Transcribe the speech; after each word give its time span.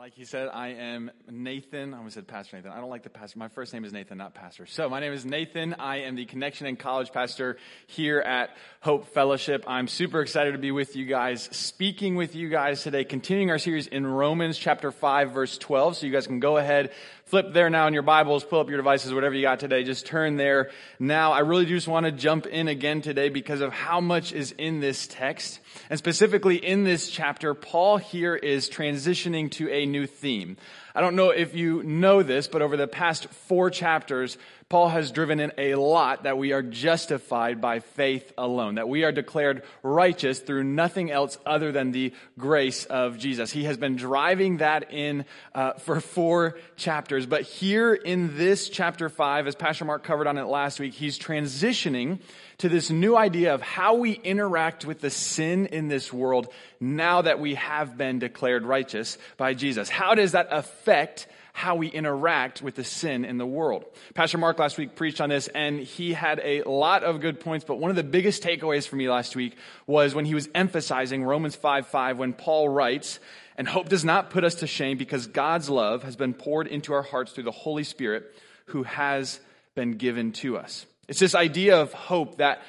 Like 0.00 0.14
he 0.14 0.24
said, 0.24 0.48
I 0.50 0.68
am 0.68 1.10
Nathan. 1.30 1.92
I 1.92 1.98
almost 1.98 2.14
said 2.14 2.26
Pastor 2.26 2.56
Nathan. 2.56 2.72
I 2.72 2.80
don't 2.80 2.88
like 2.88 3.02
the 3.02 3.10
pastor. 3.10 3.38
My 3.38 3.48
first 3.48 3.74
name 3.74 3.84
is 3.84 3.92
Nathan, 3.92 4.16
not 4.16 4.32
pastor. 4.32 4.64
So 4.64 4.88
my 4.88 4.98
name 4.98 5.12
is 5.12 5.26
Nathan. 5.26 5.74
I 5.74 6.04
am 6.04 6.16
the 6.16 6.24
connection 6.24 6.66
and 6.66 6.78
college 6.78 7.12
pastor 7.12 7.58
here 7.86 8.18
at 8.18 8.56
Hope 8.80 9.12
Fellowship. 9.12 9.62
I'm 9.66 9.88
super 9.88 10.22
excited 10.22 10.52
to 10.52 10.58
be 10.58 10.70
with 10.70 10.96
you 10.96 11.04
guys, 11.04 11.50
speaking 11.52 12.14
with 12.14 12.34
you 12.34 12.48
guys 12.48 12.82
today, 12.82 13.04
continuing 13.04 13.50
our 13.50 13.58
series 13.58 13.88
in 13.88 14.06
Romans 14.06 14.56
chapter 14.56 14.90
5 14.90 15.32
verse 15.32 15.58
12. 15.58 15.98
So 15.98 16.06
you 16.06 16.12
guys 16.12 16.26
can 16.26 16.40
go 16.40 16.56
ahead, 16.56 16.92
flip 17.30 17.52
there 17.52 17.70
now 17.70 17.86
in 17.86 17.94
your 17.94 18.02
Bibles, 18.02 18.42
pull 18.42 18.58
up 18.58 18.68
your 18.68 18.76
devices, 18.76 19.14
whatever 19.14 19.36
you 19.36 19.42
got 19.42 19.60
today, 19.60 19.84
just 19.84 20.04
turn 20.04 20.36
there 20.36 20.72
now. 20.98 21.30
I 21.30 21.40
really 21.40 21.64
just 21.64 21.86
want 21.86 22.04
to 22.04 22.10
jump 22.10 22.44
in 22.46 22.66
again 22.66 23.02
today 23.02 23.28
because 23.28 23.60
of 23.60 23.72
how 23.72 24.00
much 24.00 24.32
is 24.32 24.50
in 24.58 24.80
this 24.80 25.06
text. 25.06 25.60
And 25.88 25.96
specifically 25.96 26.56
in 26.56 26.82
this 26.82 27.08
chapter, 27.08 27.54
Paul 27.54 27.98
here 27.98 28.34
is 28.34 28.68
transitioning 28.68 29.48
to 29.52 29.70
a 29.70 29.86
new 29.86 30.08
theme. 30.08 30.56
I 30.94 31.00
don't 31.00 31.16
know 31.16 31.30
if 31.30 31.54
you 31.54 31.82
know 31.82 32.22
this, 32.22 32.48
but 32.48 32.62
over 32.62 32.76
the 32.76 32.88
past 32.88 33.26
four 33.28 33.70
chapters, 33.70 34.36
Paul 34.68 34.88
has 34.90 35.10
driven 35.10 35.40
in 35.40 35.52
a 35.58 35.74
lot 35.74 36.22
that 36.22 36.38
we 36.38 36.52
are 36.52 36.62
justified 36.62 37.60
by 37.60 37.80
faith 37.80 38.32
alone, 38.38 38.76
that 38.76 38.88
we 38.88 39.02
are 39.02 39.10
declared 39.10 39.64
righteous 39.82 40.38
through 40.38 40.62
nothing 40.62 41.10
else 41.10 41.38
other 41.44 41.72
than 41.72 41.90
the 41.90 42.12
grace 42.38 42.84
of 42.84 43.18
Jesus. 43.18 43.50
He 43.50 43.64
has 43.64 43.76
been 43.76 43.96
driving 43.96 44.58
that 44.58 44.92
in 44.92 45.24
uh, 45.56 45.72
for 45.72 46.00
four 46.00 46.56
chapters. 46.76 47.26
But 47.26 47.42
here 47.42 47.92
in 47.94 48.36
this 48.36 48.68
chapter 48.68 49.08
five, 49.08 49.48
as 49.48 49.56
Pastor 49.56 49.84
Mark 49.84 50.04
covered 50.04 50.28
on 50.28 50.38
it 50.38 50.44
last 50.44 50.78
week, 50.78 50.94
he's 50.94 51.18
transitioning 51.18 52.20
to 52.60 52.68
this 52.68 52.90
new 52.90 53.16
idea 53.16 53.54
of 53.54 53.62
how 53.62 53.94
we 53.94 54.12
interact 54.12 54.84
with 54.84 55.00
the 55.00 55.10
sin 55.10 55.66
in 55.66 55.88
this 55.88 56.12
world 56.12 56.48
now 56.78 57.22
that 57.22 57.40
we 57.40 57.54
have 57.54 57.96
been 57.96 58.18
declared 58.18 58.64
righteous 58.64 59.18
by 59.36 59.54
Jesus. 59.54 59.88
How 59.88 60.14
does 60.14 60.32
that 60.32 60.48
affect 60.50 61.26
how 61.52 61.74
we 61.74 61.88
interact 61.88 62.62
with 62.62 62.74
the 62.74 62.84
sin 62.84 63.24
in 63.24 63.36
the 63.36 63.46
world. 63.46 63.84
Pastor 64.14 64.38
Mark 64.38 64.58
last 64.58 64.78
week 64.78 64.94
preached 64.94 65.20
on 65.20 65.28
this 65.28 65.48
and 65.48 65.80
he 65.80 66.12
had 66.12 66.40
a 66.42 66.62
lot 66.62 67.02
of 67.02 67.20
good 67.20 67.40
points, 67.40 67.64
but 67.64 67.78
one 67.78 67.90
of 67.90 67.96
the 67.96 68.04
biggest 68.04 68.42
takeaways 68.42 68.86
for 68.86 68.96
me 68.96 69.10
last 69.10 69.34
week 69.36 69.56
was 69.86 70.14
when 70.14 70.24
he 70.24 70.34
was 70.34 70.48
emphasizing 70.54 71.24
Romans 71.24 71.56
5 71.56 71.86
5 71.88 72.18
when 72.18 72.32
Paul 72.32 72.68
writes, 72.68 73.18
and 73.56 73.68
hope 73.68 73.88
does 73.88 74.04
not 74.04 74.30
put 74.30 74.44
us 74.44 74.56
to 74.56 74.66
shame 74.66 74.96
because 74.96 75.26
God's 75.26 75.68
love 75.68 76.02
has 76.02 76.16
been 76.16 76.34
poured 76.34 76.66
into 76.66 76.94
our 76.94 77.02
hearts 77.02 77.32
through 77.32 77.44
the 77.44 77.50
Holy 77.50 77.84
Spirit 77.84 78.34
who 78.66 78.84
has 78.84 79.40
been 79.74 79.92
given 79.98 80.32
to 80.32 80.56
us. 80.56 80.86
It's 81.10 81.18
this 81.18 81.34
idea 81.34 81.82
of 81.82 81.92
hope 81.92 82.36
that 82.36 82.62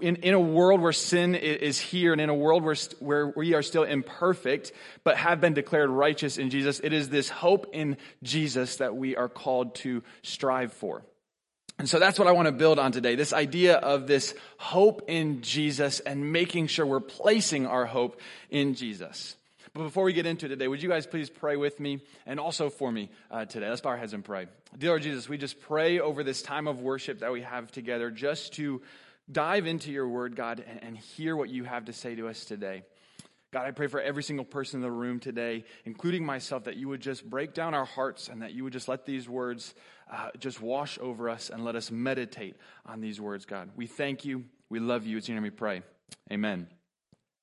in, 0.00 0.16
in 0.16 0.34
a 0.34 0.40
world 0.40 0.80
where 0.80 0.92
sin 0.92 1.36
is 1.36 1.78
here 1.78 2.10
and 2.10 2.20
in 2.20 2.28
a 2.28 2.34
world 2.34 2.64
where, 2.64 2.74
where 2.98 3.28
we 3.28 3.54
are 3.54 3.62
still 3.62 3.84
imperfect, 3.84 4.72
but 5.04 5.16
have 5.16 5.40
been 5.40 5.54
declared 5.54 5.88
righteous 5.88 6.38
in 6.38 6.50
Jesus, 6.50 6.80
it 6.82 6.92
is 6.92 7.08
this 7.08 7.28
hope 7.28 7.68
in 7.72 7.96
Jesus 8.20 8.78
that 8.78 8.96
we 8.96 9.14
are 9.14 9.28
called 9.28 9.76
to 9.76 10.02
strive 10.22 10.72
for. 10.72 11.04
And 11.78 11.88
so 11.88 12.00
that's 12.00 12.18
what 12.18 12.26
I 12.26 12.32
want 12.32 12.46
to 12.46 12.52
build 12.52 12.80
on 12.80 12.90
today. 12.90 13.14
This 13.14 13.32
idea 13.32 13.76
of 13.76 14.08
this 14.08 14.34
hope 14.56 15.02
in 15.06 15.40
Jesus 15.42 16.00
and 16.00 16.32
making 16.32 16.66
sure 16.66 16.84
we're 16.84 16.98
placing 16.98 17.64
our 17.64 17.86
hope 17.86 18.20
in 18.50 18.74
Jesus. 18.74 19.36
But 19.78 19.84
before 19.84 20.02
we 20.02 20.12
get 20.12 20.26
into 20.26 20.46
it 20.46 20.48
today, 20.48 20.66
would 20.66 20.82
you 20.82 20.88
guys 20.88 21.06
please 21.06 21.30
pray 21.30 21.54
with 21.54 21.78
me 21.78 22.00
and 22.26 22.40
also 22.40 22.68
for 22.68 22.90
me 22.90 23.10
uh, 23.30 23.44
today? 23.44 23.68
Let's 23.68 23.80
bow 23.80 23.90
our 23.90 23.96
heads 23.96 24.12
and 24.12 24.24
pray. 24.24 24.48
Dear 24.76 24.90
Lord 24.90 25.02
Jesus, 25.02 25.28
we 25.28 25.38
just 25.38 25.60
pray 25.60 26.00
over 26.00 26.24
this 26.24 26.42
time 26.42 26.66
of 26.66 26.80
worship 26.80 27.20
that 27.20 27.30
we 27.30 27.42
have 27.42 27.70
together 27.70 28.10
just 28.10 28.54
to 28.54 28.82
dive 29.30 29.68
into 29.68 29.92
your 29.92 30.08
word, 30.08 30.34
God, 30.34 30.64
and, 30.66 30.82
and 30.82 30.96
hear 30.96 31.36
what 31.36 31.48
you 31.48 31.62
have 31.62 31.84
to 31.84 31.92
say 31.92 32.16
to 32.16 32.26
us 32.26 32.44
today. 32.44 32.82
God, 33.52 33.66
I 33.66 33.70
pray 33.70 33.86
for 33.86 34.00
every 34.00 34.24
single 34.24 34.44
person 34.44 34.78
in 34.78 34.82
the 34.82 34.90
room 34.90 35.20
today, 35.20 35.64
including 35.84 36.26
myself, 36.26 36.64
that 36.64 36.74
you 36.74 36.88
would 36.88 37.00
just 37.00 37.24
break 37.30 37.54
down 37.54 37.72
our 37.72 37.84
hearts 37.84 38.26
and 38.28 38.42
that 38.42 38.54
you 38.54 38.64
would 38.64 38.72
just 38.72 38.88
let 38.88 39.06
these 39.06 39.28
words 39.28 39.76
uh, 40.12 40.30
just 40.40 40.60
wash 40.60 40.98
over 41.00 41.30
us 41.30 41.50
and 41.50 41.64
let 41.64 41.76
us 41.76 41.92
meditate 41.92 42.56
on 42.84 43.00
these 43.00 43.20
words, 43.20 43.44
God. 43.44 43.70
We 43.76 43.86
thank 43.86 44.24
you. 44.24 44.44
We 44.70 44.80
love 44.80 45.06
you. 45.06 45.18
It's 45.18 45.28
in 45.28 45.34
your 45.34 45.40
name 45.40 45.52
we 45.52 45.56
pray. 45.56 45.82
Amen. 46.32 46.66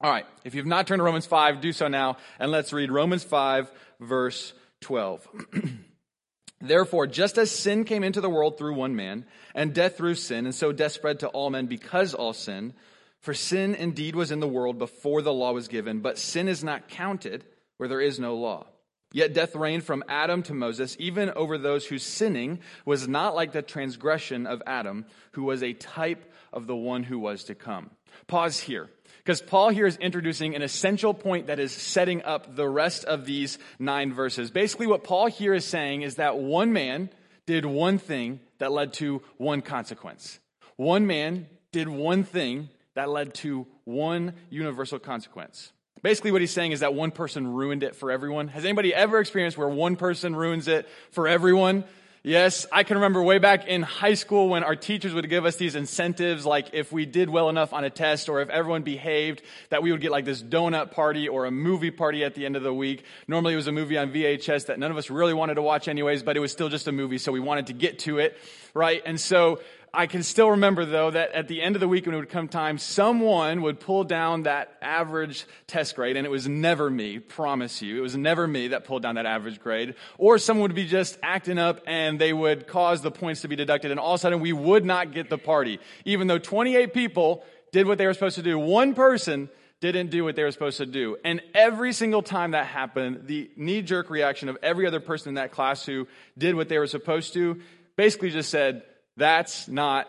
All 0.02 0.12
right, 0.12 0.26
if 0.44 0.56
you've 0.56 0.66
not 0.66 0.88
turned 0.88 1.00
to 1.00 1.04
Romans 1.04 1.26
5, 1.26 1.62
do 1.62 1.72
so 1.72 1.88
now, 1.88 2.18
and 2.38 2.52
let's 2.52 2.74
read 2.74 2.92
Romans 2.92 3.24
5, 3.24 3.72
verse 4.02 4.54
12. 4.82 5.28
Therefore, 6.62 7.08
just 7.08 7.38
as 7.38 7.50
sin 7.50 7.86
came 7.86 8.04
into 8.04 8.20
the 8.20 8.30
world 8.30 8.58
through 8.58 8.74
one 8.74 8.96
man, 8.96 9.26
and 9.54 9.74
death 9.74 9.96
through 9.96 10.16
sin, 10.16 10.46
and 10.46 10.54
so 10.54 10.74
death 10.74 10.92
spread 10.92 11.20
to 11.22 11.30
all 11.30 11.50
men 11.50 11.68
because 11.68 12.14
all 12.14 12.34
sinned, 12.34 12.74
for 13.22 13.34
sin 13.34 13.74
indeed 13.74 14.16
was 14.16 14.32
in 14.32 14.42
the 14.42 14.48
world 14.48 14.78
before 14.78 15.22
the 15.22 15.34
law 15.34 15.54
was 15.54 15.70
given, 15.70 16.02
but 16.02 16.18
sin 16.18 16.50
is 16.50 16.64
not 16.64 16.90
counted 16.90 17.46
where 17.78 17.90
there 17.90 18.02
is 18.02 18.20
no 18.20 18.36
law. 18.36 18.68
Yet 19.14 19.34
death 19.34 19.56
reigned 19.56 19.86
from 19.86 20.04
Adam 20.10 20.44
to 20.44 20.54
Moses, 20.54 20.98
even 21.00 21.30
over 21.32 21.58
those 21.58 21.86
whose 21.86 22.04
sinning 22.04 22.60
was 22.84 23.08
not 23.08 23.34
like 23.34 23.54
the 23.54 23.62
transgression 23.62 24.46
of 24.46 24.62
Adam, 24.68 25.06
who 25.32 25.44
was 25.44 25.64
a 25.64 25.72
type 25.72 26.30
of 26.52 26.68
the 26.68 26.76
one 26.76 27.04
who 27.04 27.18
was 27.18 27.46
to 27.46 27.56
come. 27.56 27.92
Pause 28.28 28.60
here. 28.60 28.90
Because 29.26 29.42
Paul 29.42 29.70
here 29.70 29.88
is 29.88 29.98
introducing 29.98 30.56
an 30.56 30.62
essential 30.62 31.12
point 31.12 31.48
that 31.48 31.60
is 31.60 31.72
setting 31.72 32.22
up 32.22 32.56
the 32.56 32.70
rest 32.70 33.06
of 33.06 33.26
these 33.26 33.58
nine 33.80 34.14
verses. 34.14 34.52
Basically, 34.52 34.86
what 34.86 35.04
Paul 35.04 35.26
here 35.26 35.56
is 35.56 35.66
saying 35.66 36.04
is 36.04 36.16
that 36.16 36.38
one 36.38 36.72
man 36.72 37.10
did 37.48 37.66
one 37.66 37.98
thing 37.98 38.40
that 38.60 38.72
led 38.72 38.94
to 38.94 39.24
one 39.38 39.64
consequence. 39.64 40.40
One 40.76 41.08
man 41.08 41.48
did 41.72 41.90
one 41.90 42.24
thing 42.24 42.70
that 42.94 43.10
led 43.10 43.34
to 43.36 43.66
one 43.84 44.34
universal 44.52 45.00
consequence. 45.00 45.72
Basically, 46.04 46.32
what 46.32 46.42
he's 46.42 46.54
saying 46.54 46.74
is 46.74 46.82
that 46.82 46.94
one 46.94 47.10
person 47.10 47.48
ruined 47.48 47.82
it 47.82 47.96
for 47.96 48.12
everyone. 48.12 48.48
Has 48.50 48.64
anybody 48.64 48.94
ever 48.94 49.20
experienced 49.20 49.58
where 49.58 49.68
one 49.68 49.96
person 49.96 50.36
ruins 50.36 50.68
it 50.68 50.88
for 51.10 51.28
everyone? 51.28 51.84
Yes, 52.28 52.66
I 52.72 52.82
can 52.82 52.98
remember 52.98 53.22
way 53.22 53.38
back 53.38 53.68
in 53.68 53.84
high 53.84 54.16
school 54.16 54.50
when 54.50 54.64
our 54.64 54.76
teachers 54.76 55.14
would 55.14 55.30
give 55.30 55.46
us 55.46 55.58
these 55.58 55.76
incentives, 55.76 56.44
like 56.44 56.70
if 56.74 56.92
we 56.92 57.06
did 57.06 57.30
well 57.30 57.50
enough 57.50 57.72
on 57.72 57.84
a 57.84 57.92
test 57.92 58.30
or 58.30 58.42
if 58.42 58.50
everyone 58.50 58.82
behaved, 58.82 59.44
that 59.70 59.84
we 59.84 59.92
would 59.92 60.02
get 60.02 60.10
like 60.10 60.26
this 60.26 60.42
donut 60.42 60.90
party 60.90 61.28
or 61.28 61.46
a 61.46 61.52
movie 61.52 61.92
party 61.92 62.24
at 62.24 62.34
the 62.34 62.44
end 62.44 62.56
of 62.56 62.64
the 62.64 62.74
week. 62.74 63.04
Normally 63.28 63.54
it 63.54 63.58
was 63.58 63.68
a 63.68 63.72
movie 63.72 63.96
on 63.96 64.12
VHS 64.12 64.66
that 64.66 64.80
none 64.80 64.90
of 64.90 64.98
us 64.98 65.12
really 65.12 65.36
wanted 65.36 65.54
to 65.54 65.62
watch 65.62 65.88
anyways, 65.88 66.24
but 66.24 66.36
it 66.36 66.40
was 66.40 66.52
still 66.52 66.68
just 66.68 66.88
a 66.88 66.92
movie, 66.92 67.20
so 67.20 67.32
we 67.32 67.40
wanted 67.40 67.68
to 67.68 67.74
get 67.74 68.00
to 68.00 68.18
it, 68.18 68.36
right? 68.74 69.04
And 69.06 69.22
so 69.22 69.60
I 69.96 70.08
can 70.08 70.24
still 70.24 70.52
remember 70.52 70.86
though 70.86 71.10
that 71.12 71.32
at 71.32 71.48
the 71.48 71.62
end 71.62 71.76
of 71.76 71.80
the 71.80 71.88
week 71.88 72.06
when 72.06 72.16
it 72.16 72.18
would 72.18 72.30
come 72.30 72.50
time, 72.50 72.78
someone 72.78 73.62
would 73.62 73.80
pull 73.80 74.04
down 74.04 74.44
that 74.44 74.78
average 74.82 75.46
test 75.68 75.96
grade 75.96 76.18
and 76.18 76.26
it 76.26 76.30
was 76.30 76.48
never 76.48 76.90
me, 76.90 77.20
promise 77.20 77.82
you. 77.82 77.98
It 77.98 78.02
was 78.02 78.18
never 78.18 78.46
me 78.46 78.70
that 78.70 78.84
pulled 78.84 79.04
down 79.04 79.16
that 79.16 79.26
average 79.26 79.62
grade. 79.62 79.96
Or 80.18 80.38
someone 80.38 80.64
would 80.64 80.76
be 80.76 80.86
just 80.86 81.18
acting 81.24 81.58
up 81.58 81.80
and 81.88 82.20
they 82.20 82.34
would 82.34 82.68
cause 82.68 83.02
the 83.02 83.12
points 83.12 83.42
to 83.42 83.48
be 83.48 83.56
deducted 83.56 83.92
and 83.92 84.00
all 84.00 84.16
of 84.16 84.20
a 84.20 84.22
sudden 84.22 84.42
we 84.42 84.52
would 84.52 84.84
not 84.84 85.14
get 85.14 85.30
the 85.30 85.38
party. 85.38 85.80
Even 86.04 86.28
though 86.28 86.40
28 86.40 86.94
people 86.94 87.46
did 87.72 87.88
what 87.88 87.98
they 87.98 88.06
were 88.06 88.14
supposed 88.14 88.36
to 88.36 88.44
do, 88.44 88.60
one 88.60 88.94
person 88.94 89.50
didn't 89.80 90.10
do 90.10 90.24
what 90.24 90.36
they 90.36 90.44
were 90.44 90.52
supposed 90.52 90.78
to 90.78 90.86
do. 90.86 91.18
And 91.24 91.42
every 91.54 91.94
single 91.94 92.22
time 92.22 92.52
that 92.52 92.66
happened, 92.66 93.28
the 93.28 93.50
knee 93.56 93.82
jerk 93.82 94.10
reaction 94.10 94.50
of 94.50 94.58
every 94.62 94.88
other 94.88 95.00
person 95.00 95.30
in 95.30 95.36
that 95.36 95.52
class 95.52 95.86
who 95.86 96.08
did 96.38 96.56
what 96.56 96.70
they 96.70 96.80
were 96.80 96.88
supposed 96.88 97.34
to 97.34 97.62
basically 97.96 98.30
just 98.30 98.50
said, 98.50 98.84
that's 99.18 99.68
not 99.68 100.08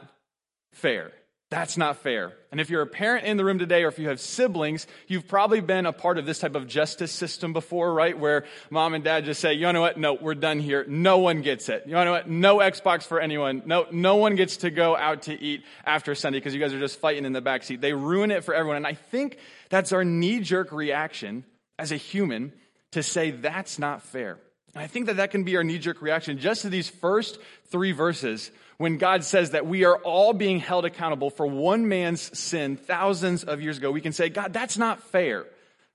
fair. 0.72 1.12
That's 1.48 1.76
not 1.76 1.98
fair. 1.98 2.32
And 2.50 2.60
if 2.60 2.70
you're 2.70 2.82
a 2.82 2.88
parent 2.88 3.24
in 3.24 3.36
the 3.36 3.44
room 3.44 3.60
today, 3.60 3.84
or 3.84 3.88
if 3.88 4.00
you 4.00 4.08
have 4.08 4.18
siblings, 4.18 4.84
you've 5.06 5.28
probably 5.28 5.60
been 5.60 5.86
a 5.86 5.92
part 5.92 6.18
of 6.18 6.26
this 6.26 6.40
type 6.40 6.56
of 6.56 6.66
justice 6.66 7.12
system 7.12 7.52
before, 7.52 7.94
right? 7.94 8.18
Where 8.18 8.46
mom 8.68 8.94
and 8.94 9.04
dad 9.04 9.24
just 9.24 9.40
say, 9.40 9.54
you 9.54 9.72
know 9.72 9.80
what? 9.80 9.96
No, 9.96 10.14
we're 10.14 10.34
done 10.34 10.58
here. 10.58 10.84
No 10.88 11.18
one 11.18 11.42
gets 11.42 11.68
it. 11.68 11.84
You 11.86 11.92
know 11.92 12.10
what? 12.10 12.28
No 12.28 12.56
Xbox 12.56 13.04
for 13.04 13.20
anyone. 13.20 13.62
No, 13.64 13.86
no 13.92 14.16
one 14.16 14.34
gets 14.34 14.58
to 14.58 14.70
go 14.70 14.96
out 14.96 15.22
to 15.22 15.40
eat 15.40 15.62
after 15.84 16.16
Sunday 16.16 16.40
because 16.40 16.52
you 16.52 16.58
guys 16.58 16.74
are 16.74 16.80
just 16.80 16.98
fighting 16.98 17.24
in 17.24 17.32
the 17.32 17.40
back 17.40 17.62
seat. 17.62 17.80
They 17.80 17.92
ruin 17.92 18.32
it 18.32 18.42
for 18.42 18.52
everyone. 18.52 18.78
And 18.78 18.86
I 18.86 18.94
think 18.94 19.38
that's 19.68 19.92
our 19.92 20.04
knee 20.04 20.40
jerk 20.40 20.72
reaction 20.72 21.44
as 21.78 21.92
a 21.92 21.96
human 21.96 22.52
to 22.90 23.04
say 23.04 23.30
that's 23.30 23.78
not 23.78 24.02
fair. 24.02 24.40
And 24.76 24.84
I 24.84 24.88
think 24.88 25.06
that 25.06 25.16
that 25.16 25.30
can 25.30 25.42
be 25.42 25.56
our 25.56 25.64
knee 25.64 25.78
jerk 25.78 26.02
reaction 26.02 26.36
just 26.36 26.60
to 26.60 26.68
these 26.68 26.86
first 26.86 27.38
three 27.68 27.92
verses 27.92 28.50
when 28.76 28.98
God 28.98 29.24
says 29.24 29.52
that 29.52 29.66
we 29.66 29.86
are 29.86 29.96
all 29.96 30.34
being 30.34 30.60
held 30.60 30.84
accountable 30.84 31.30
for 31.30 31.46
one 31.46 31.88
man's 31.88 32.38
sin 32.38 32.76
thousands 32.76 33.42
of 33.42 33.62
years 33.62 33.78
ago, 33.78 33.90
we 33.90 34.02
can 34.02 34.12
say, 34.12 34.28
God, 34.28 34.52
that's 34.52 34.76
not 34.76 35.02
fair, 35.04 35.46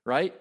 right? 0.04 0.34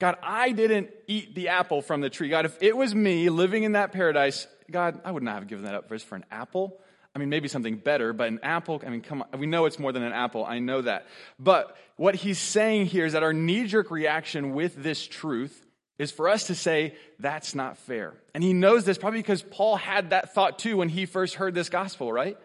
God, 0.00 0.16
I 0.20 0.50
didn't 0.50 0.90
eat 1.06 1.36
the 1.36 1.50
apple 1.50 1.80
from 1.80 2.00
the 2.00 2.10
tree. 2.10 2.28
God, 2.28 2.44
if 2.44 2.60
it 2.60 2.76
was 2.76 2.92
me 2.92 3.28
living 3.28 3.62
in 3.62 3.72
that 3.72 3.92
paradise, 3.92 4.48
God, 4.68 5.00
I 5.04 5.12
would 5.12 5.22
not 5.22 5.36
have 5.36 5.46
given 5.46 5.64
that 5.64 5.76
up 5.76 5.88
just 5.88 6.06
for 6.06 6.16
an 6.16 6.24
apple. 6.28 6.80
I 7.14 7.20
mean, 7.20 7.28
maybe 7.28 7.46
something 7.46 7.76
better, 7.76 8.12
but 8.12 8.26
an 8.26 8.40
apple, 8.42 8.82
I 8.84 8.90
mean, 8.90 9.02
come 9.02 9.22
on, 9.22 9.38
we 9.38 9.46
know 9.46 9.66
it's 9.66 9.78
more 9.78 9.92
than 9.92 10.02
an 10.02 10.12
apple. 10.12 10.44
I 10.44 10.58
know 10.58 10.82
that. 10.82 11.06
But 11.38 11.76
what 11.94 12.16
he's 12.16 12.40
saying 12.40 12.86
here 12.86 13.06
is 13.06 13.12
that 13.12 13.22
our 13.22 13.32
knee 13.32 13.68
jerk 13.68 13.92
reaction 13.92 14.54
with 14.54 14.74
this 14.74 15.06
truth 15.06 15.65
is 15.98 16.10
for 16.10 16.28
us 16.28 16.48
to 16.48 16.54
say, 16.54 16.94
that's 17.18 17.54
not 17.54 17.78
fair. 17.78 18.14
And 18.34 18.44
he 18.44 18.52
knows 18.52 18.84
this 18.84 18.98
probably 18.98 19.20
because 19.20 19.42
Paul 19.42 19.76
had 19.76 20.10
that 20.10 20.34
thought 20.34 20.58
too 20.58 20.76
when 20.76 20.88
he 20.88 21.06
first 21.06 21.36
heard 21.36 21.54
this 21.54 21.68
gospel, 21.68 22.12
right? 22.12 22.36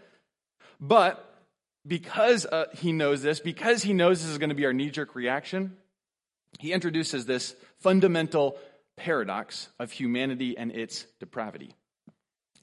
But 0.80 1.28
because 1.86 2.46
uh, 2.46 2.66
he 2.76 2.92
knows 2.92 3.22
this, 3.22 3.40
because 3.40 3.84
he 3.84 3.94
knows 3.94 4.22
this 4.22 4.32
is 4.32 4.38
going 4.38 4.50
to 4.50 4.56
be 4.56 4.66
our 4.66 4.74
knee 4.74 4.90
jerk 4.90 5.16
reaction, 5.16 5.76
he 6.60 6.74
introduces 6.74 7.26
this 7.26 7.56
fundamental 7.80 8.58
paradox 8.98 9.70
of 9.80 9.92
humanity 9.92 10.58
and 10.58 10.72
its 10.72 11.06
depravity. 11.20 11.74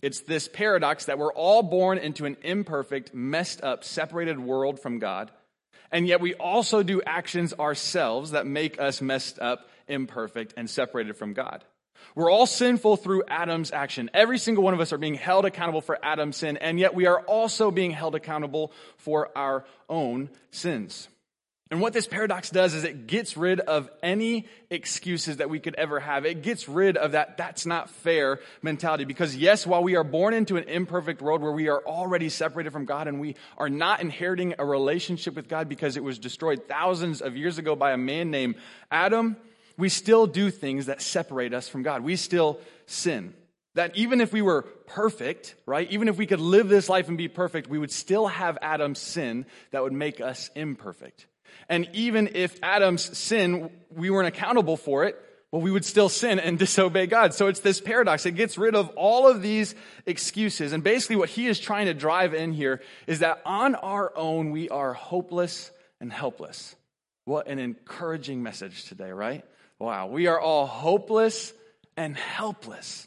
It's 0.01 0.21
this 0.21 0.47
paradox 0.47 1.07
that 1.07 1.19
we're 1.19 1.33
all 1.33 1.63
born 1.63 1.99
into 1.99 2.25
an 2.25 2.37
imperfect, 2.43 3.13
messed 3.13 3.63
up, 3.65 3.83
separated 3.83 4.39
world 4.39 4.79
from 4.79 5.01
God, 5.01 5.33
and 5.91 6.07
yet 6.07 6.21
we 6.21 6.35
also 6.35 6.83
do 6.83 7.03
actions 7.05 7.55
ourselves 7.55 8.33
that 8.33 8.47
make 8.47 8.81
us 8.81 9.01
messed 9.01 9.39
up, 9.41 9.69
imperfect, 9.89 10.55
and 10.57 10.69
separated 10.69 11.17
from 11.17 11.33
God. 11.33 11.65
We're 12.15 12.31
all 12.31 12.47
sinful 12.47 12.99
through 12.99 13.25
Adam's 13.29 13.73
action. 13.73 14.11
Every 14.15 14.39
single 14.39 14.65
one 14.65 14.75
of 14.75 14.81
us 14.81 14.93
are 14.93 14.99
being 14.99 15.15
held 15.15 15.45
accountable 15.45 15.81
for 15.81 15.99
Adam's 16.03 16.37
sin, 16.37 16.57
and 16.57 16.79
yet 16.79 16.95
we 16.95 17.07
are 17.07 17.21
also 17.21 17.71
being 17.71 17.91
held 17.91 18.15
accountable 18.15 18.73
for 18.99 19.31
our 19.37 19.65
own 19.89 20.31
sins. 20.51 21.09
And 21.71 21.83
what 21.83 21.93
this 21.93 22.07
paradox 22.07 22.49
does 22.49 22.73
is 22.73 22.85
it 22.85 23.07
gets 23.07 23.37
rid 23.37 23.61
of 23.61 23.91
any 24.03 24.47
excuses 24.71 25.37
that 25.37 25.51
we 25.51 25.61
could 25.61 25.75
ever 25.75 26.01
have. 26.01 26.25
It 26.25 26.43
gets 26.43 26.67
rid 26.67 26.97
of 26.97 27.13
that 27.13 27.37
that's 27.37 27.67
not 27.67 27.91
fair 27.91 28.41
mentality. 28.63 29.05
Because 29.05 29.37
yes, 29.37 29.67
while 29.67 29.83
we 29.83 29.95
are 29.95 30.05
born 30.05 30.33
into 30.33 30.57
an 30.57 30.65
imperfect 30.65 31.21
world 31.21 31.43
where 31.43 31.53
we 31.53 31.69
are 31.69 31.83
already 31.85 32.31
separated 32.31 32.73
from 32.73 32.87
God 32.87 33.07
and 33.07 33.21
we 33.21 33.37
are 33.59 33.69
not 33.69 34.01
inheriting 34.01 34.55
a 34.59 34.65
relationship 34.65 35.37
with 35.37 35.47
God 35.47 35.69
because 35.69 35.99
it 35.99 36.03
was 36.03 36.19
destroyed 36.19 36.69
thousands 36.69 37.21
of 37.21 37.37
years 37.37 37.59
ago 37.59 37.77
by 37.77 37.93
a 37.93 37.99
man 37.99 38.31
named 38.31 38.55
Adam, 38.91 39.37
we 39.79 39.89
still 39.89 40.27
do 40.27 40.51
things 40.51 40.87
that 40.87 41.01
separate 41.01 41.55
us 41.55 41.69
from 41.69 41.83
God. 41.83 42.03
We 42.03 42.17
still 42.17 42.61
sin. 42.87 43.33
That 43.77 43.97
even 43.97 44.21
if 44.21 44.33
we 44.33 44.43
were 44.43 44.63
perfect, 44.63 45.55
right, 45.65 45.89
even 45.91 46.09
if 46.09 46.17
we 46.19 46.27
could 46.27 46.41
live 46.41 46.69
this 46.69 46.89
life 46.89 47.09
and 47.09 47.17
be 47.17 47.29
perfect, 47.29 47.71
we 47.71 47.79
would 47.79 47.93
still 47.93 48.27
have 48.27 48.59
Adam's 48.61 48.99
sin 48.99 49.47
that 49.71 49.83
would 49.83 49.93
make 49.93 50.21
us 50.21 50.51
imperfect. 50.57 51.27
And 51.69 51.89
even 51.93 52.31
if 52.35 52.59
Adam's 52.63 53.17
sin, 53.17 53.71
we 53.95 54.11
weren't 54.11 54.27
accountable 54.27 54.77
for 54.77 55.05
it, 55.05 55.17
well, 55.53 55.63
we 55.63 55.71
would 55.71 55.85
still 55.85 56.09
sin 56.09 56.41
and 56.41 56.59
disobey 56.59 57.07
God. 57.07 57.33
So 57.33 57.47
it's 57.47 57.61
this 57.61 57.81
paradox. 57.81 58.27
It 58.27 58.33
gets 58.33 58.59
rid 58.59 58.75
of 58.75 58.89
all 58.97 59.29
of 59.29 59.43
these 59.43 59.77
excuses. 60.07 60.73
And 60.73 60.83
basically 60.83 61.17
what 61.17 61.31
he 61.31 61.47
is 61.47 61.61
trying 61.61 61.87
to 61.87 61.95
drive 61.95 62.35
in 62.35 62.53
here 62.53 62.83
is 63.07 63.21
that 63.21 63.41
on 63.47 63.77
our 63.77 64.13
own, 64.17 64.51
we 64.51 64.69
are 64.71 64.93
hopeless 64.93 65.71
and 66.01 66.13
helpless. 66.13 66.75
What 67.27 67.47
an 67.47 67.61
encouraging 67.61 68.43
message 68.43 68.85
today, 68.85 69.13
right? 69.13 69.45
Wow. 69.79 70.09
We 70.09 70.27
are 70.27 70.41
all 70.41 70.67
hopeless 70.67 71.53
and 71.97 72.17
helpless. 72.17 73.07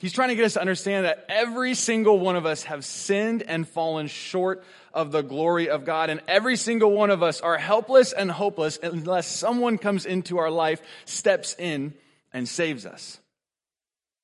He's 0.00 0.12
trying 0.12 0.28
to 0.28 0.34
get 0.34 0.44
us 0.44 0.54
to 0.54 0.60
understand 0.60 1.06
that 1.06 1.24
every 1.28 1.74
single 1.74 2.18
one 2.18 2.36
of 2.36 2.44
us 2.44 2.64
have 2.64 2.84
sinned 2.84 3.42
and 3.42 3.66
fallen 3.66 4.08
short 4.08 4.62
of 4.92 5.10
the 5.10 5.22
glory 5.22 5.70
of 5.70 5.86
God. 5.86 6.10
And 6.10 6.20
every 6.28 6.56
single 6.56 6.92
one 6.92 7.10
of 7.10 7.22
us 7.22 7.40
are 7.40 7.56
helpless 7.56 8.12
and 8.12 8.30
hopeless 8.30 8.78
unless 8.82 9.26
someone 9.26 9.78
comes 9.78 10.04
into 10.04 10.36
our 10.38 10.50
life, 10.50 10.82
steps 11.06 11.56
in, 11.58 11.94
and 12.32 12.46
saves 12.46 12.84
us. 12.84 13.18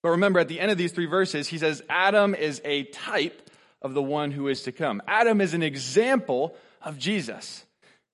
But 0.02 0.10
remember, 0.10 0.40
at 0.40 0.48
the 0.48 0.60
end 0.60 0.70
of 0.70 0.78
these 0.78 0.92
three 0.92 1.06
verses, 1.06 1.48
he 1.48 1.58
says 1.58 1.82
Adam 1.88 2.34
is 2.34 2.60
a 2.64 2.84
type 2.84 3.50
of 3.80 3.94
the 3.94 4.02
one 4.02 4.30
who 4.30 4.48
is 4.48 4.62
to 4.64 4.72
come. 4.72 5.00
Adam 5.06 5.40
is 5.40 5.54
an 5.54 5.62
example 5.62 6.54
of 6.82 6.98
Jesus. 6.98 7.64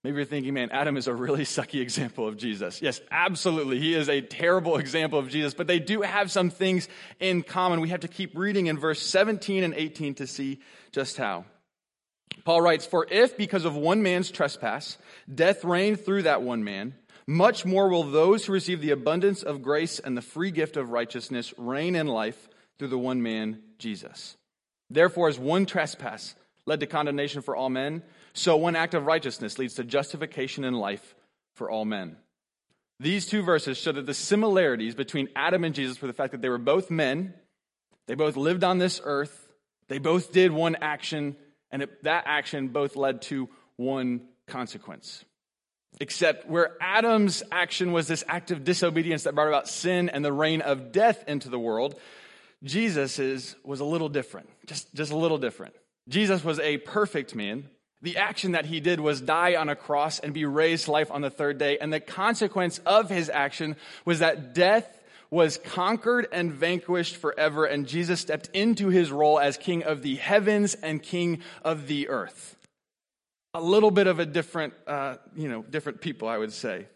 Maybe 0.05 0.17
you're 0.17 0.25
thinking, 0.25 0.55
man, 0.55 0.71
Adam 0.71 0.97
is 0.97 1.09
a 1.09 1.15
really 1.15 1.43
sucky 1.45 1.81
example 1.81 2.29
of 2.29 2.37
Jesus. 2.37 2.81
Yes, 2.81 3.01
absolutely. 3.11 3.81
He 3.81 3.95
is 3.95 4.09
a 4.09 4.21
terrible 4.21 4.77
example 4.79 5.19
of 5.19 5.29
Jesus, 5.29 5.55
but 5.55 5.67
they 5.67 5.79
do 5.79 6.03
have 6.03 6.31
some 6.31 6.51
things 6.51 6.89
in 7.19 7.43
common. 7.43 7.81
We 7.81 7.89
have 7.89 8.01
to 8.01 8.09
keep 8.09 8.37
reading 8.37 8.67
in 8.67 8.79
verse 8.79 9.01
17 9.01 9.65
and 9.65 9.75
18 9.75 10.15
to 10.17 10.27
see 10.27 10.61
just 10.93 11.17
how. 11.17 11.45
Paul 12.45 12.63
writes, 12.63 12.87
For 12.87 13.07
if 13.11 13.37
because 13.37 13.65
of 13.65 13.77
one 13.77 14.03
man's 14.03 14.31
trespass, 14.31 14.99
death 15.33 15.65
reigned 15.65 16.01
through 16.01 16.23
that 16.23 16.43
one 16.43 16.63
man, 16.63 16.95
much 17.27 17.67
more 17.67 17.89
will 17.89 18.05
those 18.05 18.47
who 18.47 18.53
receive 18.53 18.81
the 18.81 18.93
abundance 18.93 19.43
of 19.43 19.61
grace 19.61 19.99
and 19.99 20.17
the 20.17 20.23
free 20.23 20.51
gift 20.51 20.77
of 20.77 20.91
righteousness 20.91 21.53
reign 21.59 21.95
in 21.95 22.07
life 22.07 22.49
through 22.79 22.89
the 22.89 22.99
one 22.99 23.23
man, 23.23 23.61
Jesus. 23.79 24.37
Therefore, 24.89 25.29
as 25.29 25.39
one 25.39 25.67
trespass 25.67 26.35
led 26.65 26.81
to 26.81 26.87
condemnation 26.87 27.43
for 27.43 27.55
all 27.55 27.69
men, 27.69 28.03
so 28.39 28.57
one 28.57 28.77
act 28.77 28.95
of 28.95 29.07
righteousness 29.07 29.59
leads 29.59 29.75
to 29.75 29.85
justification 29.85 30.65
in 30.65 30.75
life 30.75 31.15
for 31.55 31.71
all 31.71 31.85
men. 31.85 32.17
These 33.01 33.27
two 33.27 33.43
verses 33.43 33.79
show 33.79 33.93
that 33.93 34.07
the 34.07 34.15
similarities 34.15 34.95
between 34.95 35.29
Adam 35.37 35.65
and 35.65 35.75
Jesus 35.75 36.01
were 36.01 36.09
the 36.09 36.15
fact 36.15 36.33
that 36.33 36.43
they 36.43 36.49
were 36.49 36.59
both 36.59 36.91
men, 36.91 37.35
they 38.07 38.15
both 38.15 38.37
lived 38.37 38.65
on 38.65 38.79
this 38.79 39.01
earth, 39.05 39.53
they 39.89 39.99
both 39.99 40.33
did 40.33 40.53
one 40.53 40.77
action, 40.81 41.37
and 41.71 41.83
it, 41.83 42.05
that 42.05 42.25
action 42.27 42.69
both 42.69 42.97
led 42.97 43.23
to 43.23 43.49
one 43.77 44.23
consequence. 44.47 45.25
Except 46.01 46.49
where 46.49 46.77
Adam's 46.81 47.43
action 47.51 47.93
was 47.93 48.07
this 48.07 48.25
act 48.29 48.51
of 48.51 48.65
disobedience 48.65 49.25
that 49.25 49.35
brought 49.35 49.49
about 49.49 49.69
sin 49.69 50.09
and 50.09 50.25
the 50.25 50.33
reign 50.33 50.61
of 50.61 50.93
death 50.93 51.25
into 51.27 51.49
the 51.49 51.59
world, 51.59 51.99
Jesus' 52.63 53.55
was 53.65 53.81
a 53.81 53.85
little 53.85 54.09
different. 54.09 54.49
Just, 54.67 54.93
just 54.95 55.13
a 55.13 55.17
little 55.17 55.39
different. 55.39 55.75
Jesus 56.09 56.45
was 56.45 56.61
a 56.61 56.79
perfect 56.79 57.35
man 57.35 57.69
the 58.01 58.17
action 58.17 58.53
that 58.53 58.67
he 58.67 58.81
did 58.81 59.01
was 59.01 59.21
die 59.21 59.57
on 59.57 59.69
a 59.69 59.77
cross 59.77 60.21
and 60.21 60.33
be 60.33 60.45
raised 60.45 60.85
to 60.85 60.93
life 60.93 61.11
on 61.11 61.21
the 61.21 61.31
third 61.31 61.59
day. 61.59 61.79
And 61.79 61.93
the 61.93 62.01
consequence 62.01 62.79
of 62.87 63.11
his 63.11 63.29
action 63.29 63.77
was 64.05 64.21
that 64.21 64.55
death 64.55 64.95
was 65.31 65.59
conquered 65.59 66.27
and 66.33 66.53
vanquished 66.53 67.17
forever. 67.17 67.65
And 67.65 67.87
Jesus 67.87 68.21
stepped 68.21 68.51
into 68.55 68.89
his 68.89 69.11
role 69.11 69.39
as 69.39 69.57
king 69.57 69.83
of 69.83 70.03
the 70.03 70.17
heavens 70.17 70.75
and 70.75 71.03
king 71.03 71.41
of 71.63 71.87
the 71.87 72.09
earth. 72.09 72.57
A 73.55 73.61
little 73.61 73.91
bit 73.91 74.07
of 74.07 74.21
a 74.21 74.27
different, 74.27 74.75
uh, 74.87 75.17
you 75.35 75.49
know, 75.49 75.63
different 75.63 76.01
people, 76.01 76.29
I 76.29 76.39
would 76.39 76.53
say. 76.53 76.87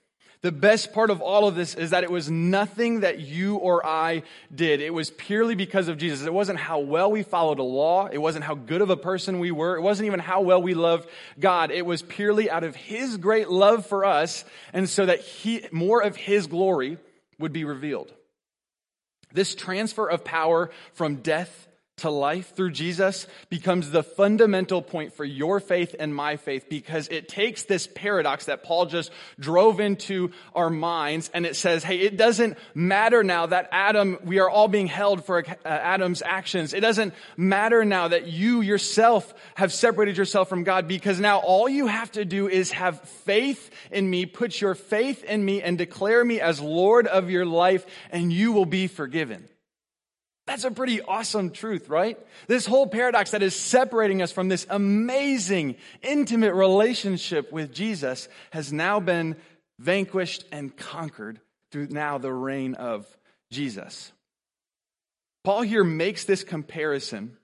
The 0.43 0.51
best 0.51 0.93
part 0.93 1.11
of 1.11 1.23
all 1.23 1.47
of 1.47 1.55
this 1.55 1.77
is 1.77 1.91
that 1.91 2.03
it 2.03 2.11
was 2.11 2.29
nothing 2.29 3.01
that 3.01 3.21
you 3.21 3.57
or 3.57 3.87
I 3.87 4.25
did. 4.53 4.81
It 4.81 4.93
was 4.93 5.09
purely 5.11 5.55
because 5.55 5.87
of 5.87 5.99
Jesus. 5.99 6.27
It 6.27 6.35
wasn't 6.35 6.59
how 6.59 6.81
well 6.81 7.13
we 7.13 7.23
followed 7.23 7.61
a 7.61 7.63
law. 7.63 8.09
It 8.09 8.19
wasn't 8.19 8.45
how 8.45 8.57
good 8.57 8.81
of 8.81 8.91
a 8.91 8.97
person 8.97 9.39
we 9.39 9.53
were. 9.53 9.77
It 9.77 9.83
wasn't 9.83 10.07
even 10.07 10.19
how 10.19 10.41
well 10.41 10.61
we 10.61 10.75
loved 10.75 11.09
God. 11.39 11.71
It 11.71 11.87
was 11.87 12.03
purely 12.03 12.51
out 12.51 12.65
of 12.65 12.75
His 12.75 13.19
great 13.19 13.51
love 13.51 13.87
for 13.87 14.05
us 14.05 14.45
and 14.73 14.89
so 14.89 15.07
that 15.07 15.21
He, 15.21 15.65
more 15.71 16.03
of 16.03 16.17
His 16.17 16.49
glory 16.49 16.99
would 17.39 17.53
be 17.53 17.63
revealed. 17.63 18.13
This 19.33 19.55
transfer 19.55 20.11
of 20.11 20.25
power 20.25 20.71
from 20.95 21.17
death 21.17 21.69
to 22.03 22.11
life 22.11 22.55
through 22.55 22.73
Jesus 22.73 23.27
becomes 23.49 23.91
the 23.91 24.03
fundamental 24.03 24.83
point 24.83 25.13
for 25.15 25.25
your 25.25 25.61
faith 25.61 25.95
and 25.99 26.15
my 26.15 26.37
faith 26.37 26.67
because 26.69 27.09
it 27.09 27.29
takes 27.29 27.63
this 27.63 27.87
paradox 27.87 28.47
that 28.47 28.65
Paul 28.65 28.87
just 28.87 29.13
drove 29.39 29.79
into 29.79 30.33
our 30.55 30.69
minds 30.69 31.31
and 31.33 31.47
it 31.47 31.55
says, 31.55 31.85
hey, 31.85 32.01
it 32.01 32.17
doesn't 32.17 32.59
matter 32.75 33.23
now 33.23 33.47
that 33.47 33.69
Adam, 33.71 34.19
we 34.25 34.41
are 34.41 34.51
all 34.51 34.67
being 34.67 34.89
held 34.89 35.25
for 35.25 35.39
uh, 35.39 35.69
Adam's 35.69 36.23
actions. 36.23 36.75
It 36.75 36.81
doesn't 36.81 37.15
matter 37.37 37.85
now 37.85 38.09
that 38.09 38.27
you 38.27 38.63
yourself 38.63 39.33
have 39.55 39.73
separated 39.73 40.17
yourself 40.17 40.49
from 40.49 40.65
God 40.65 40.89
because 40.89 41.21
now 41.21 41.39
all 41.39 41.69
you 41.69 41.87
have 41.87 42.11
to 42.13 42.25
do 42.25 42.49
is 42.49 42.73
have 42.73 43.01
faith 43.01 43.71
in 43.93 44.11
me, 44.11 44.27
put 44.27 44.61
your 44.61 44.75
faith 44.75 45.23
in 45.23 45.45
me 45.45 45.63
and 45.63 45.79
declare 45.79 46.25
me 46.25 46.41
as 46.41 46.61
Lord 46.61 47.07
of 47.07 47.31
your 47.31 47.47
life 47.47 47.87
and 48.11 48.33
you 48.33 48.51
will 48.53 48.67
be 48.67 48.89
forgiven. 48.89 49.49
That's 50.47 50.65
a 50.65 50.71
pretty 50.71 51.01
awesome 51.01 51.51
truth, 51.51 51.89
right? 51.89 52.19
This 52.49 52.67
whole 52.67 52.87
paradox 52.87 53.31
that 53.31 53.43
is 53.43 53.55
separating 53.55 54.23
us 54.23 54.33
from 54.33 54.49
this 54.49 54.67
amazing, 54.69 55.77
intimate 56.03 56.55
relationship 56.55 57.53
with 57.53 57.73
Jesus 57.73 58.29
has 58.51 58.73
now 58.73 58.99
been 58.99 59.37
vanquished 59.79 60.45
and 60.51 60.77
conquered 60.77 61.41
through 61.71 61.89
now 61.91 62.19
the 62.19 62.33
reign 62.33 62.75
of 62.75 63.07
Jesus. 63.51 64.13
Paul 65.45 65.63
here 65.63 65.85
makes 65.85 66.25
this 66.25 66.45
comparison 66.45 67.37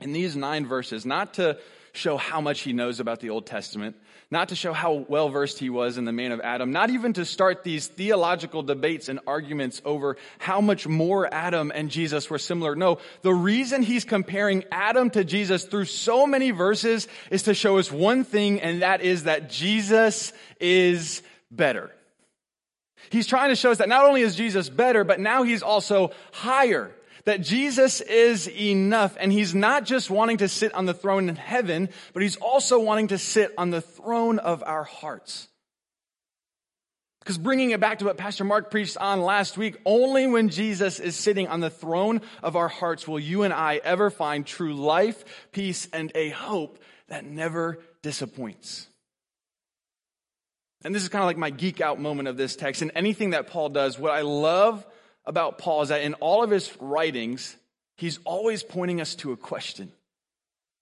in 0.00 0.12
these 0.12 0.36
nine 0.36 0.66
verses, 0.66 1.06
not 1.06 1.34
to 1.34 1.58
show 1.92 2.16
how 2.16 2.40
much 2.40 2.60
he 2.60 2.72
knows 2.72 3.00
about 3.00 3.20
the 3.20 3.30
Old 3.30 3.46
Testament, 3.46 3.96
not 4.30 4.48
to 4.48 4.56
show 4.56 4.72
how 4.72 5.04
well 5.08 5.28
versed 5.28 5.58
he 5.58 5.68
was 5.68 5.98
in 5.98 6.06
the 6.06 6.12
man 6.12 6.32
of 6.32 6.40
Adam, 6.40 6.72
not 6.72 6.88
even 6.88 7.12
to 7.12 7.24
start 7.24 7.64
these 7.64 7.86
theological 7.86 8.62
debates 8.62 9.10
and 9.10 9.20
arguments 9.26 9.82
over 9.84 10.16
how 10.38 10.62
much 10.62 10.88
more 10.88 11.32
Adam 11.32 11.70
and 11.74 11.90
Jesus 11.90 12.30
were 12.30 12.38
similar. 12.38 12.74
No, 12.74 12.98
the 13.20 13.34
reason 13.34 13.82
he's 13.82 14.04
comparing 14.04 14.64
Adam 14.72 15.10
to 15.10 15.22
Jesus 15.22 15.64
through 15.64 15.84
so 15.84 16.26
many 16.26 16.50
verses 16.50 17.08
is 17.30 17.42
to 17.44 17.54
show 17.54 17.78
us 17.78 17.92
one 17.92 18.24
thing, 18.24 18.60
and 18.60 18.80
that 18.80 19.02
is 19.02 19.24
that 19.24 19.50
Jesus 19.50 20.32
is 20.60 21.22
better. 21.50 21.90
He's 23.10 23.26
trying 23.26 23.50
to 23.50 23.56
show 23.56 23.70
us 23.70 23.78
that 23.78 23.90
not 23.90 24.06
only 24.06 24.22
is 24.22 24.34
Jesus 24.34 24.70
better, 24.70 25.04
but 25.04 25.20
now 25.20 25.42
he's 25.42 25.62
also 25.62 26.12
higher 26.32 26.90
that 27.24 27.40
Jesus 27.40 28.00
is 28.00 28.48
enough 28.48 29.16
and 29.18 29.32
he's 29.32 29.54
not 29.54 29.84
just 29.84 30.10
wanting 30.10 30.38
to 30.38 30.48
sit 30.48 30.74
on 30.74 30.86
the 30.86 30.94
throne 30.94 31.28
in 31.28 31.36
heaven, 31.36 31.88
but 32.12 32.22
he's 32.22 32.36
also 32.36 32.80
wanting 32.80 33.08
to 33.08 33.18
sit 33.18 33.52
on 33.56 33.70
the 33.70 33.80
throne 33.80 34.38
of 34.38 34.62
our 34.62 34.84
hearts. 34.84 35.48
Because 37.20 37.38
bringing 37.38 37.70
it 37.70 37.78
back 37.78 38.00
to 38.00 38.06
what 38.06 38.16
Pastor 38.16 38.42
Mark 38.42 38.70
preached 38.70 38.96
on 38.96 39.20
last 39.20 39.56
week, 39.56 39.76
only 39.86 40.26
when 40.26 40.48
Jesus 40.48 40.98
is 40.98 41.14
sitting 41.14 41.46
on 41.46 41.60
the 41.60 41.70
throne 41.70 42.20
of 42.42 42.56
our 42.56 42.66
hearts 42.66 43.06
will 43.06 43.20
you 43.20 43.44
and 43.44 43.54
I 43.54 43.80
ever 43.84 44.10
find 44.10 44.44
true 44.44 44.74
life, 44.74 45.24
peace, 45.52 45.88
and 45.92 46.10
a 46.16 46.30
hope 46.30 46.80
that 47.08 47.24
never 47.24 47.78
disappoints. 48.02 48.88
And 50.84 50.92
this 50.92 51.04
is 51.04 51.08
kind 51.08 51.22
of 51.22 51.28
like 51.28 51.36
my 51.36 51.50
geek 51.50 51.80
out 51.80 52.00
moment 52.00 52.26
of 52.26 52.36
this 52.36 52.56
text. 52.56 52.82
And 52.82 52.90
anything 52.96 53.30
that 53.30 53.46
Paul 53.46 53.68
does, 53.68 54.00
what 54.00 54.10
I 54.10 54.22
love 54.22 54.84
about 55.24 55.58
Paul 55.58 55.82
is 55.82 55.88
that 55.90 56.02
in 56.02 56.14
all 56.14 56.42
of 56.42 56.50
his 56.50 56.70
writings, 56.80 57.56
he's 57.96 58.18
always 58.24 58.62
pointing 58.62 59.00
us 59.00 59.14
to 59.16 59.32
a 59.32 59.36
question. 59.36 59.92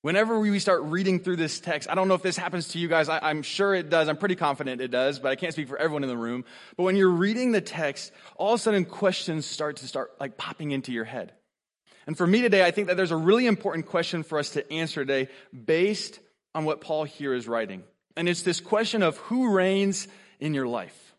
Whenever 0.02 0.40
we 0.40 0.59
start 0.59 0.82
reading 0.85 1.20
through 1.20 1.37
this 1.37 1.61
text, 1.61 1.90
I 1.90 1.94
don't 1.94 2.09
know 2.09 2.14
if 2.14 2.23
this 2.23 2.38
happens 2.38 2.68
to 2.68 2.78
you 2.78 2.88
guys. 2.88 3.11
I, 3.11 3.30
am 3.30 3.42
sure 3.42 3.75
it 3.75 3.90
does. 3.90 4.09
I'm 4.09 4.16
pretty 4.16 4.37
confident 4.37 4.80
it 4.80 4.90
does, 4.90 5.18
but 5.18 5.30
I 5.30 5.37
can't 5.37 5.52
speak 5.52 5.68
for 5.68 5.76
everyone 5.76 6.04
in 6.04 6.09
the 6.09 6.16
room. 6.16 6.47
But 6.78 6.85
when 6.85 6.97
you're 6.97 7.11
reading 7.11 7.52
the 7.52 7.61
text, 7.61 8.11
all 8.37 8.54
of 8.54 8.61
a 8.61 8.62
sudden 8.62 8.87
questions 8.87 9.44
start 9.44 9.76
to 9.78 9.87
start 9.87 10.12
like 10.18 10.38
popping 10.38 10.70
into 10.70 10.90
your 10.90 11.04
head. 11.04 11.32
And 12.06 12.16
for 12.16 12.26
me 12.26 12.40
today, 12.40 12.64
I 12.64 12.70
think 12.70 12.88
that 12.88 12.97
there's 12.97 13.11
a 13.11 13.16
really 13.16 13.47
important 13.47 13.87
question 13.87 14.23
for 14.23 14.38
us 14.38 14.50
to 14.50 14.73
answer 14.73 15.04
today 15.04 15.30
based 15.52 16.18
on 16.54 16.64
what 16.64 16.80
Paul 16.80 17.04
here 17.04 17.35
is 17.35 17.47
writing. 17.47 17.85
And 18.16 18.26
it's 18.26 18.42
this 18.42 18.61
question 18.61 19.02
of 19.02 19.18
who 19.18 19.52
reigns 19.52 20.09
in 20.40 20.54
your 20.54 20.66
life? 20.66 21.14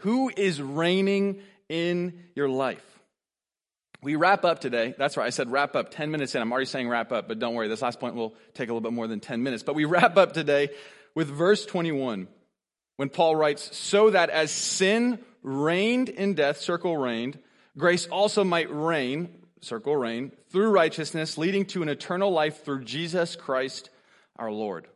Who 0.00 0.30
is 0.36 0.60
reigning 0.60 1.40
in 1.68 2.24
your 2.34 2.48
life? 2.48 2.84
We 4.00 4.14
wrap 4.14 4.44
up 4.44 4.60
today. 4.60 4.94
That's 4.96 5.16
right. 5.16 5.26
I 5.26 5.30
said 5.30 5.50
wrap 5.50 5.74
up 5.74 5.90
10 5.90 6.10
minutes 6.10 6.34
in. 6.34 6.42
I'm 6.42 6.52
already 6.52 6.66
saying 6.66 6.88
wrap 6.88 7.10
up, 7.10 7.26
but 7.26 7.38
don't 7.38 7.54
worry. 7.54 7.68
This 7.68 7.82
last 7.82 7.98
point 7.98 8.14
will 8.14 8.34
take 8.54 8.68
a 8.68 8.72
little 8.72 8.80
bit 8.80 8.92
more 8.92 9.08
than 9.08 9.18
10 9.20 9.42
minutes. 9.42 9.62
But 9.64 9.74
we 9.74 9.84
wrap 9.84 10.16
up 10.16 10.32
today 10.32 10.70
with 11.14 11.28
verse 11.28 11.66
21 11.66 12.28
when 12.96 13.08
Paul 13.08 13.34
writes, 13.34 13.76
So 13.76 14.10
that 14.10 14.30
as 14.30 14.52
sin 14.52 15.18
reigned 15.42 16.08
in 16.08 16.34
death, 16.34 16.58
circle 16.58 16.96
reigned, 16.96 17.38
grace 17.76 18.06
also 18.06 18.44
might 18.44 18.70
reign, 18.70 19.30
circle 19.60 19.96
reign, 19.96 20.32
through 20.50 20.70
righteousness, 20.70 21.36
leading 21.36 21.64
to 21.66 21.82
an 21.82 21.88
eternal 21.88 22.30
life 22.30 22.64
through 22.64 22.84
Jesus 22.84 23.34
Christ 23.34 23.90
our 24.36 24.52
Lord. 24.52 24.86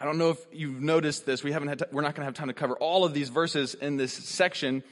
I 0.00 0.04
don't 0.04 0.18
know 0.18 0.30
if 0.30 0.38
you've 0.52 0.80
noticed 0.80 1.26
this. 1.26 1.42
We 1.42 1.50
haven't 1.50 1.68
had 1.68 1.78
to, 1.80 1.88
we're 1.90 2.02
not 2.02 2.14
going 2.14 2.22
to 2.22 2.26
have 2.26 2.34
time 2.34 2.46
to 2.46 2.54
cover 2.54 2.76
all 2.76 3.04
of 3.04 3.14
these 3.14 3.28
verses 3.28 3.74
in 3.74 3.96
this 3.96 4.12
section, 4.12 4.84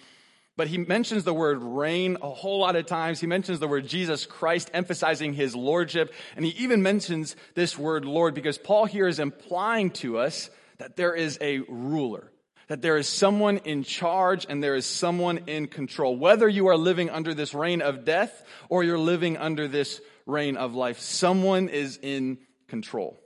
but 0.57 0.69
he 0.69 0.79
mentions 0.79 1.25
the 1.25 1.35
word 1.35 1.63
reign 1.63 2.17
a 2.23 2.31
whole 2.31 2.61
lot 2.61 2.77
of 2.77 2.87
times. 2.87 3.21
He 3.21 3.27
mentions 3.27 3.61
the 3.61 3.69
word 3.69 3.87
Jesus 3.87 4.25
Christ, 4.25 4.71
emphasizing 4.73 5.35
his 5.35 5.55
lordship. 5.55 6.15
And 6.35 6.45
he 6.45 6.53
even 6.63 6.83
mentions 6.83 7.37
this 7.55 7.79
word 7.79 8.07
Lord 8.07 8.35
because 8.35 8.57
Paul 8.57 8.87
here 8.87 9.07
is 9.07 9.19
implying 9.19 9.91
to 9.93 10.19
us 10.19 10.49
that 10.79 10.97
there 10.97 11.15
is 11.15 11.39
a 11.43 11.59
ruler, 11.69 12.33
that 12.69 12.81
there 12.81 12.97
is 12.97 13.07
someone 13.07 13.59
in 13.59 13.83
charge 13.83 14.47
and 14.49 14.63
there 14.63 14.75
is 14.75 14.87
someone 14.87 15.41
in 15.47 15.67
control. 15.67 16.17
Whether 16.17 16.49
you 16.49 16.69
are 16.69 16.77
living 16.77 17.11
under 17.11 17.35
this 17.35 17.53
reign 17.53 17.83
of 17.83 18.07
death 18.07 18.43
or 18.71 18.83
you're 18.83 18.99
living 18.99 19.37
under 19.37 19.69
this 19.69 20.01
reign 20.25 20.57
of 20.57 20.75
life, 20.75 21.01
someone 21.01 21.69
is 21.69 21.99
in 22.03 22.39
control. 22.67 23.21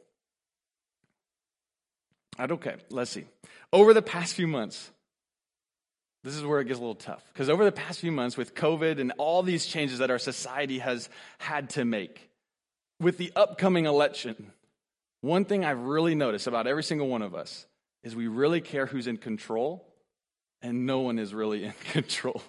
Okay, 2.38 2.74
let's 2.90 3.10
see. 3.10 3.26
Over 3.72 3.94
the 3.94 4.02
past 4.02 4.34
few 4.34 4.48
months, 4.48 4.90
this 6.22 6.36
is 6.36 6.44
where 6.44 6.60
it 6.60 6.66
gets 6.66 6.78
a 6.78 6.82
little 6.82 6.94
tough. 6.94 7.24
Because 7.32 7.48
over 7.48 7.64
the 7.64 7.72
past 7.72 8.00
few 8.00 8.12
months, 8.12 8.36
with 8.36 8.54
COVID 8.54 9.00
and 9.00 9.12
all 9.16 9.42
these 9.42 9.66
changes 9.66 9.98
that 10.00 10.10
our 10.10 10.18
society 10.18 10.78
has 10.78 11.08
had 11.38 11.70
to 11.70 11.84
make, 11.84 12.30
with 13.00 13.16
the 13.16 13.32
upcoming 13.34 13.86
election, 13.86 14.52
one 15.22 15.46
thing 15.46 15.64
I've 15.64 15.80
really 15.80 16.14
noticed 16.14 16.46
about 16.46 16.66
every 16.66 16.82
single 16.82 17.08
one 17.08 17.22
of 17.22 17.34
us 17.34 17.66
is 18.02 18.14
we 18.14 18.28
really 18.28 18.60
care 18.60 18.86
who's 18.86 19.06
in 19.06 19.16
control, 19.16 19.86
and 20.60 20.86
no 20.86 21.00
one 21.00 21.18
is 21.18 21.32
really 21.32 21.64
in 21.64 21.72
control. 21.92 22.42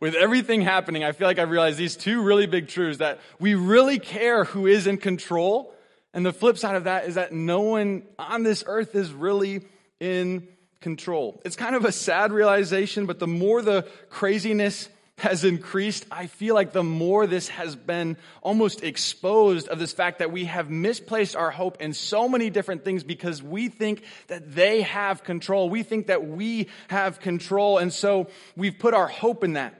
with 0.00 0.14
everything 0.14 0.60
happening, 0.60 1.02
I 1.02 1.12
feel 1.12 1.26
like 1.26 1.38
I've 1.38 1.50
realized 1.50 1.78
these 1.78 1.96
two 1.96 2.22
really 2.22 2.46
big 2.46 2.68
truths 2.68 2.98
that 2.98 3.20
we 3.38 3.54
really 3.54 3.98
care 3.98 4.44
who 4.44 4.66
is 4.66 4.86
in 4.86 4.98
control, 4.98 5.74
and 6.12 6.24
the 6.24 6.32
flip 6.32 6.58
side 6.58 6.76
of 6.76 6.84
that 6.84 7.06
is 7.06 7.14
that 7.14 7.32
no 7.32 7.60
one 7.60 8.02
on 8.18 8.42
this 8.42 8.62
earth 8.66 8.94
is 8.94 9.10
really 9.12 9.62
in 10.00 10.46
control. 10.80 11.40
It's 11.44 11.56
kind 11.56 11.76
of 11.76 11.84
a 11.84 11.92
sad 11.92 12.32
realization, 12.32 13.06
but 13.06 13.18
the 13.18 13.26
more 13.26 13.62
the 13.62 13.86
craziness 14.08 14.88
has 15.20 15.44
increased, 15.44 16.06
I 16.10 16.26
feel 16.26 16.54
like 16.54 16.72
the 16.72 16.82
more 16.82 17.26
this 17.26 17.48
has 17.48 17.76
been 17.76 18.16
almost 18.42 18.82
exposed 18.82 19.68
of 19.68 19.78
this 19.78 19.92
fact 19.92 20.18
that 20.18 20.32
we 20.32 20.46
have 20.46 20.70
misplaced 20.70 21.36
our 21.36 21.50
hope 21.50 21.80
in 21.80 21.92
so 21.92 22.28
many 22.28 22.50
different 22.50 22.84
things 22.84 23.04
because 23.04 23.42
we 23.42 23.68
think 23.68 24.02
that 24.28 24.54
they 24.54 24.82
have 24.82 25.22
control. 25.22 25.68
We 25.68 25.82
think 25.82 26.06
that 26.06 26.26
we 26.26 26.68
have 26.88 27.20
control. 27.20 27.78
And 27.78 27.92
so 27.92 28.28
we've 28.56 28.78
put 28.78 28.94
our 28.94 29.06
hope 29.06 29.44
in 29.44 29.54
that. 29.54 29.74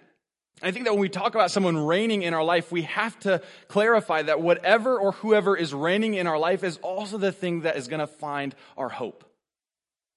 I 0.62 0.72
think 0.72 0.84
that 0.84 0.92
when 0.92 1.00
we 1.00 1.08
talk 1.08 1.34
about 1.34 1.50
someone 1.50 1.78
reigning 1.78 2.20
in 2.20 2.34
our 2.34 2.44
life, 2.44 2.70
we 2.70 2.82
have 2.82 3.18
to 3.20 3.40
clarify 3.68 4.22
that 4.22 4.42
whatever 4.42 4.98
or 4.98 5.12
whoever 5.12 5.56
is 5.56 5.72
reigning 5.72 6.14
in 6.14 6.26
our 6.26 6.38
life 6.38 6.62
is 6.62 6.76
also 6.82 7.16
the 7.16 7.32
thing 7.32 7.62
that 7.62 7.76
is 7.76 7.88
going 7.88 8.00
to 8.00 8.06
find 8.06 8.54
our 8.76 8.90
hope. 8.90 9.24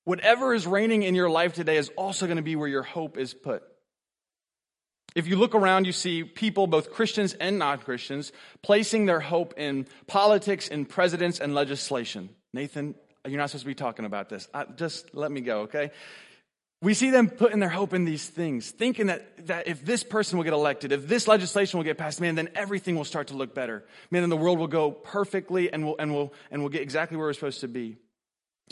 Whatever 0.06 0.54
is 0.54 0.68
reigning 0.68 1.04
in 1.04 1.16
your 1.16 1.30
life 1.30 1.54
today 1.54 1.78
is 1.78 1.90
also 1.96 2.26
going 2.26 2.38
to 2.38 2.44
be 2.44 2.56
where 2.56 2.68
your 2.68 2.84
hope 2.84 3.18
is 3.18 3.34
put. 3.34 3.64
If 5.16 5.28
you 5.28 5.36
look 5.36 5.54
around, 5.54 5.86
you 5.86 5.92
see 5.92 6.24
people, 6.24 6.68
both 6.68 6.92
Christians 6.92 7.34
and 7.34 7.60
non 7.60 7.78
Christians, 7.80 8.32
placing 8.64 9.06
their 9.06 9.20
hope 9.20 9.54
in 9.58 9.88
politics, 10.08 10.68
in 10.68 10.86
presidents, 10.86 11.40
and 11.40 11.54
legislation. 11.54 12.30
Nathan, 12.54 12.96
you're 13.28 13.38
not 13.38 13.50
supposed 13.50 13.64
to 13.64 13.68
be 13.68 13.76
talking 13.76 14.06
about 14.06 14.30
this. 14.30 14.48
I, 14.54 14.66
just 14.66 15.14
let 15.16 15.32
me 15.32 15.42
go, 15.42 15.62
okay? 15.62 15.92
We 16.82 16.94
see 16.96 17.12
them 17.12 17.30
putting 17.30 17.60
their 17.60 17.70
hope 17.70 17.94
in 17.94 18.04
these 18.04 18.28
things, 18.28 18.72
thinking 18.72 19.06
that, 19.06 19.48
that 19.48 19.68
if 19.68 19.86
this 19.86 20.04
person 20.04 20.38
will 20.38 20.44
get 20.44 20.52
elected, 20.52 20.92
if 20.92 21.08
this 21.08 21.30
legislation 21.30 21.78
will 21.78 21.86
get 21.86 21.98
passed, 21.98 22.20
man, 22.20 22.36
then 22.36 22.50
everything 22.56 22.96
will 22.96 23.06
start 23.06 23.28
to 23.28 23.38
look 23.38 23.56
better. 23.56 23.86
Man, 24.12 24.24
then 24.24 24.30
the 24.30 24.36
world 24.36 24.60
will 24.60 24.68
go 24.68 24.92
perfectly 24.92 25.72
and 25.72 25.86
we'll, 25.86 25.96
and 25.98 26.14
we'll, 26.14 26.34
and 26.52 26.62
we'll 26.62 26.70
get 26.70 26.82
exactly 26.82 27.16
where 27.16 27.28
we're 27.28 27.34
supposed 27.34 27.62
to 27.62 27.70
be. 27.70 27.96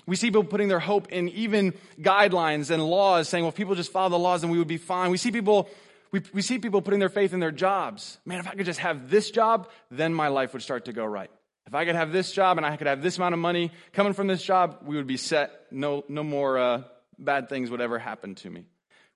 We 0.05 0.15
see 0.15 0.27
people 0.27 0.43
putting 0.43 0.67
their 0.67 0.79
hope 0.79 1.12
in 1.12 1.29
even 1.29 1.74
guidelines 2.00 2.72
and 2.72 2.84
laws, 2.84 3.29
saying, 3.29 3.43
well, 3.43 3.50
if 3.50 3.55
people 3.55 3.75
just 3.75 3.91
follow 3.91 4.10
the 4.10 4.20
laws, 4.20 4.41
then 4.41 4.50
we 4.50 4.58
would 4.58 4.67
be 4.67 4.77
fine. 4.77 5.12
We 5.12 5.17
see 5.17 5.31
people, 5.31 5.70
we, 6.12 6.22
we 6.34 6.41
see 6.41 6.60
people 6.60 6.81
putting 6.81 7.00
their 7.00 7.10
faith 7.10 7.34
in 7.34 7.39
their 7.39 7.51
jobs. 7.51 8.17
Man, 8.25 8.39
if 8.39 8.48
I 8.48 8.55
could 8.55 8.65
just 8.65 8.79
have 8.79 9.10
this 9.10 9.31
job, 9.31 9.70
then 9.89 10.13
my 10.13 10.29
life 10.29 10.53
would 10.53 10.62
start 10.62 10.86
to 10.86 10.93
go 10.93 11.05
right. 11.05 11.29
If 11.67 11.75
I 11.75 11.86
could 11.86 11.96
have 11.96 12.12
this 12.12 12.31
job 12.31 12.58
and 12.58 12.65
I 12.65 12.75
could 12.75 12.88
have 12.88 13.01
this 13.01 13.17
amount 13.17 13.34
of 13.34 13.39
money 13.39 13.72
coming 13.93 14.13
from 14.13 14.27
this 14.27 14.43
job, 14.43 14.79
we 14.86 14.96
would 14.96 15.08
be 15.08 15.17
set. 15.17 15.51
No, 15.72 16.03
no 16.10 16.24
more 16.24 16.58
uh, 16.58 16.84
bad 17.17 17.48
things 17.48 17.70
would 17.70 17.81
ever 17.81 18.00
happen 18.00 18.36
to 18.36 18.50
me. 18.50 18.65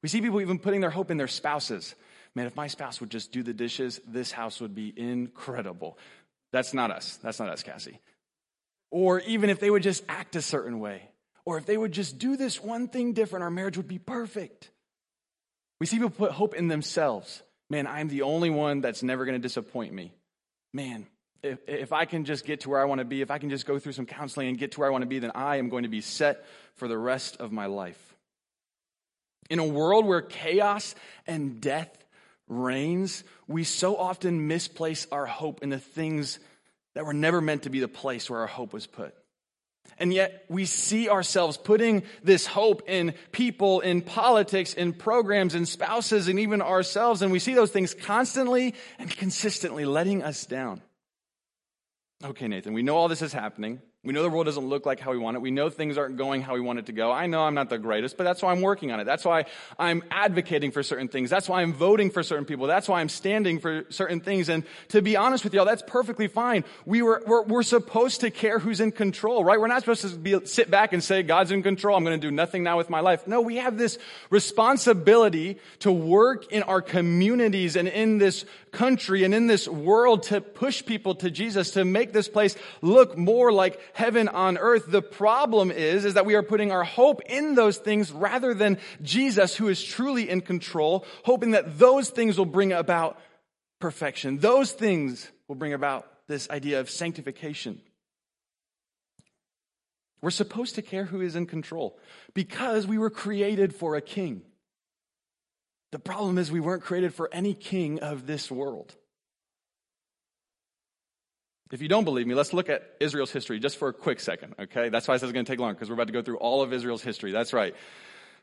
We 0.01 0.09
see 0.09 0.21
people 0.21 0.39
even 0.39 0.59
putting 0.59 0.81
their 0.81 0.91
hope 0.91 1.09
in 1.09 1.17
their 1.17 1.27
spouses. 1.27 1.95
Man, 2.35 2.45
if 2.45 2.55
my 2.55 2.67
spouse 2.67 3.01
would 3.01 3.09
just 3.09 3.31
do 3.31 3.43
the 3.43 3.53
dishes, 3.53 3.99
this 4.07 4.31
house 4.31 4.61
would 4.61 4.75
be 4.75 4.93
incredible. 4.95 5.97
That's 6.51 6.73
not 6.73 6.91
us. 6.91 7.17
That's 7.23 7.39
not 7.39 7.49
us, 7.49 7.63
Cassie. 7.63 7.99
Or 8.95 9.19
even 9.19 9.49
if 9.49 9.59
they 9.59 9.69
would 9.69 9.83
just 9.83 10.05
act 10.07 10.37
a 10.37 10.41
certain 10.41 10.79
way. 10.79 11.09
Or 11.43 11.57
if 11.57 11.65
they 11.65 11.75
would 11.75 11.91
just 11.91 12.17
do 12.17 12.37
this 12.37 12.63
one 12.63 12.87
thing 12.87 13.11
different, 13.11 13.43
our 13.43 13.51
marriage 13.51 13.75
would 13.75 13.89
be 13.89 13.99
perfect. 13.99 14.69
We 15.81 15.85
see 15.85 15.97
people 15.97 16.11
put 16.11 16.31
hope 16.31 16.55
in 16.55 16.69
themselves. 16.69 17.43
Man, 17.69 17.87
I'm 17.87 18.07
the 18.07 18.21
only 18.21 18.49
one 18.49 18.79
that's 18.79 19.03
never 19.03 19.25
going 19.25 19.35
to 19.35 19.45
disappoint 19.45 19.91
me. 19.91 20.13
Man, 20.73 21.07
if, 21.43 21.59
if 21.67 21.91
I 21.91 22.05
can 22.05 22.23
just 22.23 22.45
get 22.45 22.61
to 22.61 22.69
where 22.69 22.79
I 22.79 22.85
want 22.85 22.99
to 22.99 23.05
be, 23.05 23.19
if 23.19 23.31
I 23.31 23.37
can 23.37 23.49
just 23.49 23.65
go 23.65 23.79
through 23.79 23.91
some 23.91 24.05
counseling 24.05 24.47
and 24.47 24.57
get 24.57 24.71
to 24.71 24.79
where 24.79 24.87
I 24.87 24.93
want 24.93 25.01
to 25.01 25.09
be, 25.09 25.19
then 25.19 25.33
I 25.35 25.57
am 25.57 25.67
going 25.67 25.83
to 25.83 25.89
be 25.89 25.99
set 25.99 26.45
for 26.75 26.87
the 26.87 26.97
rest 26.97 27.35
of 27.41 27.51
my 27.51 27.65
life. 27.65 28.15
In 29.49 29.59
a 29.59 29.67
world 29.67 30.05
where 30.05 30.21
chaos 30.21 30.95
and 31.27 31.59
death 31.59 31.91
reigns, 32.47 33.25
we 33.45 33.65
so 33.65 33.97
often 33.97 34.47
misplace 34.47 35.05
our 35.11 35.25
hope 35.25 35.63
in 35.63 35.69
the 35.69 35.79
things 35.79 36.39
that 36.95 37.05
were 37.05 37.13
never 37.13 37.39
meant 37.39 37.63
to 37.63 37.69
be 37.69 37.79
the 37.79 37.87
place 37.87 38.29
where 38.29 38.39
our 38.39 38.47
hope 38.47 38.73
was 38.73 38.87
put. 38.87 39.13
And 39.99 40.13
yet 40.13 40.45
we 40.49 40.65
see 40.65 41.09
ourselves 41.09 41.57
putting 41.57 42.03
this 42.23 42.45
hope 42.45 42.89
in 42.89 43.13
people, 43.31 43.81
in 43.81 44.01
politics, 44.01 44.73
in 44.73 44.93
programs, 44.93 45.55
in 45.55 45.65
spouses, 45.65 46.27
and 46.27 46.39
even 46.39 46.61
ourselves. 46.61 47.21
And 47.21 47.31
we 47.31 47.39
see 47.39 47.53
those 47.53 47.71
things 47.71 47.93
constantly 47.93 48.73
and 48.97 49.09
consistently 49.09 49.85
letting 49.85 50.23
us 50.23 50.45
down. 50.45 50.81
Okay, 52.23 52.47
Nathan, 52.47 52.73
we 52.73 52.81
know 52.81 52.97
all 52.97 53.07
this 53.07 53.21
is 53.21 53.33
happening. 53.33 53.81
We 54.05 54.13
know 54.13 54.21
the 54.21 54.29
world 54.29 54.45
doesn't 54.45 54.67
look 54.67 54.85
like 54.85 54.99
how 54.99 55.11
we 55.11 55.17
want 55.17 55.35
it. 55.35 55.41
We 55.41 55.51
know 55.51 55.69
things 55.69 55.97
aren't 55.97 56.15
going 56.15 56.43
how 56.43 56.53
we 56.53 56.61
want 56.61 56.77
it 56.79 56.85
to 56.85 56.91
go. 56.91 57.11
I 57.11 57.25
know 57.25 57.41
I'm 57.41 57.55
not 57.55 57.69
the 57.69 57.79
greatest, 57.79 58.17
but 58.17 58.23
that's 58.23 58.41
why 58.41 58.51
I'm 58.51 58.61
working 58.61 58.91
on 58.91 58.99
it. 58.99 59.05
That's 59.05 59.25
why 59.25 59.45
I'm 59.79 60.03
advocating 60.11 60.71
for 60.71 60.83
certain 60.83 61.07
things. 61.07 61.29
That's 61.29 61.49
why 61.49 61.63
I'm 61.63 61.73
voting 61.73 62.11
for 62.11 62.21
certain 62.21 62.45
people. 62.45 62.67
That's 62.67 62.87
why 62.87 63.01
I'm 63.01 63.09
standing 63.09 63.59
for 63.59 63.85
certain 63.89 64.19
things. 64.19 64.47
And 64.47 64.63
to 64.89 65.01
be 65.01 65.17
honest 65.17 65.43
with 65.43 65.53
y'all, 65.53 65.65
that's 65.65 65.83
perfectly 65.85 66.27
fine. 66.27 66.63
We 66.85 67.01
were, 67.01 67.23
we're, 67.25 67.41
we're 67.43 67.63
supposed 67.63 68.21
to 68.21 68.29
care 68.29 68.59
who's 68.59 68.79
in 68.79 68.91
control, 68.91 69.43
right? 69.43 69.59
We're 69.59 69.67
not 69.67 69.81
supposed 69.81 70.01
to 70.01 70.09
be, 70.09 70.45
sit 70.45 70.69
back 70.69 70.93
and 70.93 71.03
say, 71.03 71.23
God's 71.23 71.51
in 71.51 71.63
control. 71.63 71.97
I'm 71.97 72.03
going 72.03 72.19
to 72.19 72.27
do 72.27 72.31
nothing 72.31 72.61
now 72.63 72.77
with 72.77 72.91
my 72.91 72.99
life. 72.99 73.25
No, 73.27 73.41
we 73.41 73.55
have 73.55 73.77
this 73.77 73.97
responsibility 74.29 75.57
to 75.79 75.91
work 75.91 76.51
in 76.51 76.61
our 76.63 76.81
communities 76.81 77.75
and 77.75 77.87
in 77.87 78.19
this 78.19 78.45
country 78.75 79.23
and 79.23 79.33
in 79.33 79.47
this 79.47 79.67
world 79.67 80.23
to 80.23 80.41
push 80.41 80.85
people 80.85 81.15
to 81.15 81.31
Jesus, 81.31 81.71
to 81.71 81.85
make 81.85 82.13
this 82.13 82.27
place 82.27 82.55
look 82.81 83.17
more 83.17 83.51
like 83.51 83.79
heaven 83.93 84.27
on 84.27 84.57
earth. 84.57 84.85
The 84.87 85.01
problem 85.01 85.71
is, 85.71 86.05
is 86.05 86.13
that 86.15 86.25
we 86.25 86.35
are 86.35 86.43
putting 86.43 86.71
our 86.71 86.83
hope 86.83 87.21
in 87.27 87.55
those 87.55 87.77
things 87.77 88.11
rather 88.11 88.53
than 88.53 88.77
Jesus 89.01 89.55
who 89.55 89.69
is 89.69 89.83
truly 89.83 90.29
in 90.29 90.41
control, 90.41 91.05
hoping 91.23 91.51
that 91.51 91.79
those 91.79 92.09
things 92.09 92.37
will 92.37 92.45
bring 92.45 92.73
about 92.73 93.19
perfection. 93.79 94.39
Those 94.39 94.71
things 94.71 95.31
will 95.47 95.55
bring 95.55 95.73
about 95.73 96.07
this 96.27 96.49
idea 96.49 96.79
of 96.79 96.89
sanctification. 96.89 97.81
We're 100.21 100.31
supposed 100.31 100.75
to 100.75 100.81
care 100.81 101.05
who 101.05 101.21
is 101.21 101.35
in 101.35 101.45
control 101.45 101.99
because 102.33 102.87
we 102.87 102.97
were 102.97 103.11
created 103.11 103.75
for 103.75 103.95
a 103.95 104.01
king. 104.01 104.41
The 105.91 105.99
problem 105.99 106.37
is, 106.37 106.51
we 106.51 106.59
weren't 106.59 106.83
created 106.83 107.13
for 107.13 107.29
any 107.31 107.53
king 107.53 107.99
of 107.99 108.27
this 108.27 108.51
world. 108.51 108.93
If 111.71 111.81
you 111.81 111.87
don't 111.87 112.03
believe 112.03 112.27
me, 112.27 112.35
let's 112.35 112.53
look 112.53 112.69
at 112.69 112.95
Israel's 112.99 113.31
history 113.31 113.59
just 113.59 113.77
for 113.77 113.87
a 113.87 113.93
quick 113.93 114.19
second, 114.19 114.55
okay? 114.59 114.89
That's 114.89 115.07
why 115.07 115.15
I 115.15 115.17
said 115.17 115.25
it's 115.27 115.33
going 115.33 115.45
to 115.45 115.51
take 115.51 115.59
long 115.59 115.73
because 115.73 115.89
we're 115.89 115.95
about 115.95 116.07
to 116.07 116.13
go 116.13 116.21
through 116.21 116.37
all 116.37 116.61
of 116.61 116.71
Israel's 116.71 117.01
history. 117.01 117.31
That's 117.31 117.53
right. 117.53 117.75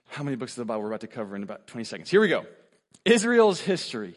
How 0.08 0.22
many 0.24 0.36
books 0.36 0.52
of 0.52 0.56
the 0.56 0.64
Bible 0.64 0.82
we're 0.82 0.88
about 0.88 1.00
to 1.02 1.06
cover 1.06 1.36
in 1.36 1.42
about 1.42 1.66
20 1.66 1.84
seconds? 1.84 2.10
Here 2.10 2.20
we 2.20 2.28
go. 2.28 2.44
Israel's 3.04 3.60
history. 3.60 4.16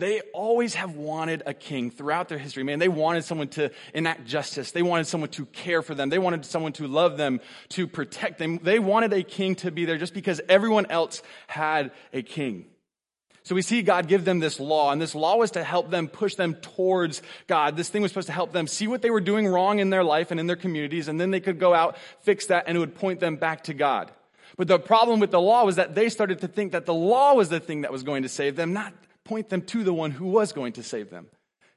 They 0.00 0.22
always 0.32 0.74
have 0.74 0.96
wanted 0.96 1.42
a 1.44 1.52
king 1.52 1.90
throughout 1.90 2.28
their 2.28 2.38
history. 2.38 2.62
Man, 2.62 2.78
they 2.78 2.88
wanted 2.88 3.24
someone 3.24 3.48
to 3.48 3.70
enact 3.92 4.26
justice. 4.26 4.72
They 4.72 4.82
wanted 4.82 5.06
someone 5.06 5.30
to 5.30 5.44
care 5.46 5.82
for 5.82 5.94
them. 5.94 6.08
They 6.08 6.18
wanted 6.18 6.46
someone 6.46 6.72
to 6.74 6.86
love 6.86 7.18
them, 7.18 7.40
to 7.70 7.86
protect 7.86 8.38
them. 8.38 8.58
They 8.62 8.78
wanted 8.78 9.12
a 9.12 9.22
king 9.22 9.56
to 9.56 9.70
be 9.70 9.84
there 9.84 9.98
just 9.98 10.14
because 10.14 10.40
everyone 10.48 10.86
else 10.86 11.22
had 11.46 11.92
a 12.14 12.22
king. 12.22 12.64
So 13.42 13.54
we 13.54 13.62
see 13.62 13.82
God 13.82 14.08
give 14.08 14.24
them 14.24 14.38
this 14.38 14.58
law, 14.58 14.90
and 14.90 15.00
this 15.00 15.14
law 15.14 15.36
was 15.36 15.50
to 15.52 15.64
help 15.64 15.90
them 15.90 16.08
push 16.08 16.34
them 16.34 16.54
towards 16.54 17.20
God. 17.46 17.76
This 17.76 17.88
thing 17.88 18.00
was 18.00 18.10
supposed 18.10 18.28
to 18.28 18.32
help 18.32 18.52
them 18.52 18.66
see 18.66 18.86
what 18.86 19.02
they 19.02 19.10
were 19.10 19.20
doing 19.20 19.46
wrong 19.46 19.80
in 19.80 19.90
their 19.90 20.04
life 20.04 20.30
and 20.30 20.40
in 20.40 20.46
their 20.46 20.56
communities, 20.56 21.08
and 21.08 21.20
then 21.20 21.30
they 21.30 21.40
could 21.40 21.58
go 21.58 21.74
out, 21.74 21.96
fix 22.22 22.46
that, 22.46 22.64
and 22.66 22.76
it 22.76 22.80
would 22.80 22.94
point 22.94 23.20
them 23.20 23.36
back 23.36 23.64
to 23.64 23.74
God. 23.74 24.12
But 24.56 24.68
the 24.68 24.78
problem 24.78 25.20
with 25.20 25.30
the 25.30 25.40
law 25.40 25.64
was 25.64 25.76
that 25.76 25.94
they 25.94 26.08
started 26.08 26.40
to 26.40 26.48
think 26.48 26.72
that 26.72 26.86
the 26.86 26.94
law 26.94 27.34
was 27.34 27.48
the 27.48 27.60
thing 27.60 27.82
that 27.82 27.92
was 27.92 28.02
going 28.02 28.22
to 28.22 28.28
save 28.28 28.56
them, 28.56 28.72
not 28.72 28.92
point 29.30 29.48
them 29.48 29.62
to 29.62 29.84
the 29.84 29.94
one 29.94 30.10
who 30.10 30.26
was 30.26 30.52
going 30.52 30.72
to 30.72 30.82
save 30.82 31.08
them. 31.08 31.28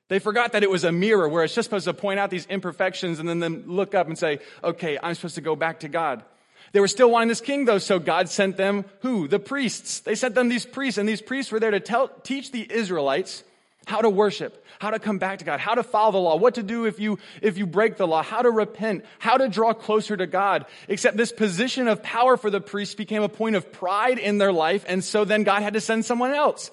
They 0.08 0.18
forgot 0.18 0.54
that 0.54 0.64
it 0.64 0.72
was 0.72 0.84
a 0.84 0.92
mirror 0.92 1.30
where 1.30 1.44
it's 1.44 1.54
just 1.54 1.68
supposed 1.68 1.86
to 1.86 1.94
point 1.94 2.20
out 2.20 2.32
these 2.32 2.48
imperfections 2.48 3.20
and 3.20 3.30
then 3.30 3.40
them 3.40 3.66
look 3.68 3.94
up 3.94 4.08
and 4.08 4.18
say, 4.18 4.40
okay, 4.64 4.98
I'm 5.02 5.14
supposed 5.14 5.36
to 5.36 5.42
go 5.42 5.56
back 5.56 5.82
to 5.82 5.88
God. 5.88 6.24
They 6.72 6.80
were 6.80 6.88
still 6.88 7.12
wanting 7.12 7.28
this 7.28 7.42
king 7.42 7.66
though, 7.66 7.78
so 7.78 8.00
God 8.00 8.28
sent 8.28 8.58
them 8.58 8.86
who? 9.02 9.28
The 9.28 9.38
priests. 9.38 10.00
They 10.00 10.16
sent 10.16 10.34
them 10.34 10.50
these 10.50 10.66
priests, 10.66 10.98
and 10.98 11.08
these 11.08 11.22
priests 11.22 11.52
were 11.52 11.60
there 11.60 11.70
to 11.70 11.80
tell, 11.80 12.08
teach 12.24 12.52
the 12.52 12.66
Israelites 12.68 13.44
how 13.86 14.02
to 14.02 14.10
worship, 14.10 14.66
how 14.80 14.90
to 14.90 14.98
come 14.98 15.20
back 15.20 15.38
to 15.40 15.46
God, 15.46 15.60
how 15.60 15.76
to 15.76 15.84
follow 15.84 16.14
the 16.14 16.18
law, 16.18 16.38
what 16.38 16.56
to 16.56 16.64
do 16.64 16.86
if 16.86 17.00
you, 17.00 17.20
if 17.44 17.60
you 17.60 17.68
break 17.68 17.98
the 17.98 18.08
law, 18.08 18.24
how 18.24 18.42
to 18.42 18.50
repent, 18.50 19.06
how 19.20 19.38
to 19.38 19.48
draw 19.48 19.74
closer 19.74 20.18
to 20.18 20.26
God. 20.26 20.66
Except 20.88 21.18
this 21.18 21.32
position 21.32 21.88
of 21.88 22.02
power 22.02 22.36
for 22.36 22.50
the 22.50 22.62
priests 22.62 22.96
became 22.96 23.22
a 23.22 23.30
point 23.30 23.56
of 23.56 23.72
pride 23.72 24.18
in 24.18 24.40
their 24.40 24.54
life, 24.54 24.86
and 24.88 25.04
so 25.04 25.24
then 25.24 25.44
God 25.44 25.62
had 25.62 25.74
to 25.74 25.82
send 25.82 26.06
someone 26.06 26.32
else. 26.32 26.72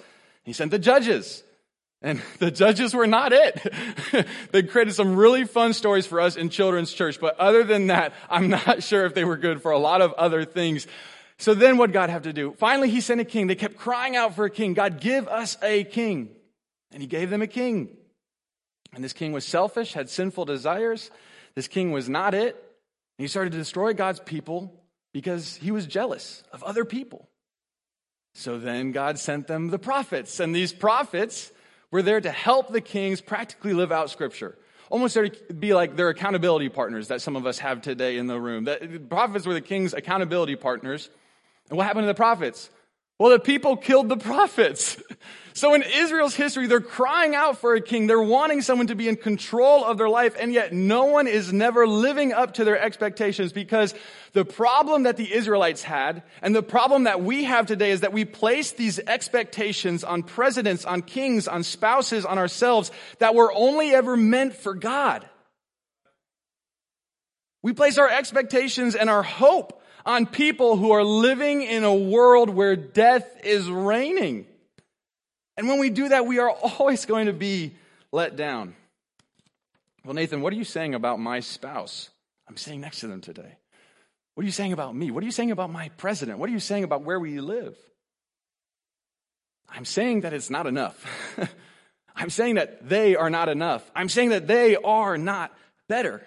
He 0.51 0.55
sent 0.55 0.73
the 0.73 0.81
judges. 0.81 1.45
And 2.03 2.21
the 2.41 2.51
judges 2.51 2.93
were 2.93 3.07
not 3.07 3.33
it. 3.33 3.73
they 4.51 4.65
created 4.65 4.95
some 4.95 5.15
really 5.15 5.45
fun 5.45 5.75
stories 5.75 6.09
for 6.09 6.21
us 6.21 6.35
in 6.35 6.49
children's 6.49 6.93
church, 6.93 7.21
but 7.21 7.39
other 7.39 7.63
than 7.63 7.87
that, 7.87 8.15
I'm 8.29 8.49
not 8.49 8.83
sure 8.91 9.07
if 9.07 9.15
they 9.15 9.25
were 9.25 9.37
good 9.37 9.63
for 9.63 9.71
a 9.71 9.79
lot 9.79 10.03
of 10.03 10.13
other 10.15 10.45
things. 10.45 10.89
So 11.39 11.55
then 11.55 11.77
what 11.77 11.93
God 11.93 12.11
have 12.11 12.23
to 12.23 12.33
do? 12.33 12.53
Finally, 12.59 12.91
he 12.91 13.01
sent 13.01 13.21
a 13.21 13.25
king. 13.25 13.47
They 13.47 13.55
kept 13.55 13.77
crying 13.77 14.17
out 14.17 14.35
for 14.35 14.45
a 14.45 14.51
king. 14.51 14.75
God, 14.75 15.01
give 15.01 15.29
us 15.29 15.57
a 15.63 15.85
king. 15.85 16.31
And 16.91 17.01
he 17.01 17.07
gave 17.07 17.31
them 17.31 17.43
a 17.43 17.47
king. 17.47 17.97
And 18.93 19.05
this 19.05 19.13
king 19.13 19.31
was 19.31 19.45
selfish, 19.45 19.93
had 19.93 20.11
sinful 20.11 20.47
desires. 20.47 21.13
This 21.55 21.69
king 21.69 21.93
was 21.93 22.09
not 22.09 22.35
it. 22.35 22.57
And 22.57 23.23
he 23.23 23.29
started 23.29 23.53
to 23.53 23.59
destroy 23.59 23.95
God's 23.95 24.19
people 24.19 24.83
because 25.13 25.55
he 25.55 25.71
was 25.71 25.87
jealous 25.87 26.43
of 26.51 26.65
other 26.65 26.85
people. 26.85 27.30
So 28.33 28.59
then 28.59 28.93
God 28.93 29.19
sent 29.19 29.47
them 29.47 29.69
the 29.69 29.79
prophets. 29.79 30.41
And 30.41 30.55
these 30.55 30.73
prophets 30.73 31.53
were 31.91 32.03
there 32.03 32.21
to 32.21 32.31
help 32.31 32.73
the 32.73 32.81
kings 32.81 33.21
practically 33.21 33.75
live 33.75 33.93
out 33.93 34.11
scripture. 34.11 34.57
Almost 34.89 35.15
there 35.15 35.29
to 35.29 35.55
be 35.55 35.73
like 35.73 35.97
their 35.97 36.09
accountability 36.09 36.69
partners 36.69 37.09
that 37.09 37.23
some 37.23 37.37
of 37.37 37.47
us 37.47 37.59
have 37.59 37.81
today 37.81 38.17
in 38.17 38.27
the 38.27 38.41
room. 38.41 38.65
The 38.65 39.01
prophets 39.09 39.47
were 39.47 39.55
the 39.55 39.61
king's 39.61 39.95
accountability 39.95 40.57
partners. 40.57 41.11
And 41.69 41.77
what 41.77 41.87
happened 41.87 42.05
to 42.05 42.09
the 42.09 42.15
prophets? 42.15 42.71
Well, 43.21 43.33
the 43.33 43.39
people 43.39 43.77
killed 43.77 44.09
the 44.09 44.17
prophets. 44.17 45.01
So 45.53 45.75
in 45.75 45.83
Israel's 45.83 46.37
history, 46.37 46.69
they're 46.69 46.81
crying 46.81 47.35
out 47.35 47.59
for 47.59 47.75
a 47.75 47.81
king. 47.83 48.07
They're 48.07 48.23
wanting 48.23 48.63
someone 48.63 48.87
to 48.87 48.95
be 48.95 49.09
in 49.09 49.17
control 49.17 49.85
of 49.85 49.99
their 49.99 50.09
life, 50.09 50.37
and 50.39 50.55
yet 50.55 50.73
no 50.73 51.07
one 51.07 51.27
is 51.27 51.53
never 51.53 51.89
living 51.89 52.33
up 52.33 52.55
to 52.55 52.65
their 52.65 52.81
expectations 52.81 53.53
because 53.53 53.93
the 54.33 54.45
problem 54.45 55.03
that 55.03 55.17
the 55.17 55.31
Israelites 55.31 55.83
had 55.83 56.23
and 56.41 56.55
the 56.55 56.63
problem 56.63 57.05
that 57.05 57.21
we 57.21 57.45
have 57.45 57.67
today 57.67 57.91
is 57.91 58.03
that 58.03 58.13
we 58.13 58.25
place 58.25 58.71
these 58.73 59.01
expectations 59.01 60.05
on 60.05 60.23
presidents, 60.23 60.85
on 60.85 61.03
kings, 61.03 61.49
on 61.49 61.65
spouses, 61.65 62.25
on 62.25 62.39
ourselves 62.39 62.93
that 63.19 63.35
were 63.35 63.53
only 63.53 63.91
ever 63.91 64.17
meant 64.17 64.55
for 64.55 64.73
God. 64.73 65.29
We 67.61 67.73
place 67.73 67.99
our 67.99 68.09
expectations 68.09 68.95
and 68.95 69.11
our 69.11 69.25
hope 69.25 69.80
on 70.07 70.27
people 70.27 70.77
who 70.77 70.93
are 70.93 71.05
living 71.05 71.63
in 71.63 71.85
a 71.85 71.95
world 71.95 72.51
where 72.51 72.77
death 72.77 73.27
is 73.45 73.69
reigning. 73.69 74.47
And 75.57 75.69
when 75.69 75.79
we 75.79 75.91
do 75.91 76.09
that, 76.09 76.27
we 76.27 76.39
are 76.39 76.51
always 76.79 77.07
going 77.07 77.27
to 77.27 77.33
be 77.33 77.75
let 78.13 78.37
down. 78.37 78.75
Well, 80.05 80.15
Nathan, 80.15 80.41
what 80.41 80.53
are 80.53 80.57
you 80.57 80.65
saying 80.65 80.95
about 80.95 81.21
my 81.21 81.41
spouse? 81.41 82.11
I'm 82.49 82.57
sitting 82.57 82.81
next 82.81 83.01
to 83.01 83.07
them 83.07 83.21
today. 83.21 83.57
What 84.35 84.43
are 84.43 84.47
you 84.47 84.53
saying 84.53 84.73
about 84.73 84.95
me? 84.95 85.11
What 85.11 85.23
are 85.23 85.27
you 85.27 85.33
saying 85.33 85.51
about 85.51 85.71
my 85.71 85.91
president? 85.91 86.39
What 86.39 86.49
are 86.49 86.53
you 86.53 86.61
saying 86.61 86.85
about 86.85 87.03
where 87.03 87.21
we 87.21 87.41
live? 87.41 87.77
I'm 89.69 89.85
saying 89.85 90.23
that 90.23 90.33
it's 90.33 90.51
not 90.51 90.67
enough. 90.67 91.05
I'm 92.17 92.31
saying 92.31 92.57
that 92.57 92.89
they 92.89 93.17
are 93.17 93.31
not 93.31 93.49
enough. 93.49 93.89
I'm 93.95 94.09
saying 94.09 94.31
that 94.31 94.47
they 94.47 94.77
are 94.77 95.17
not 95.17 95.53
better. 95.89 96.27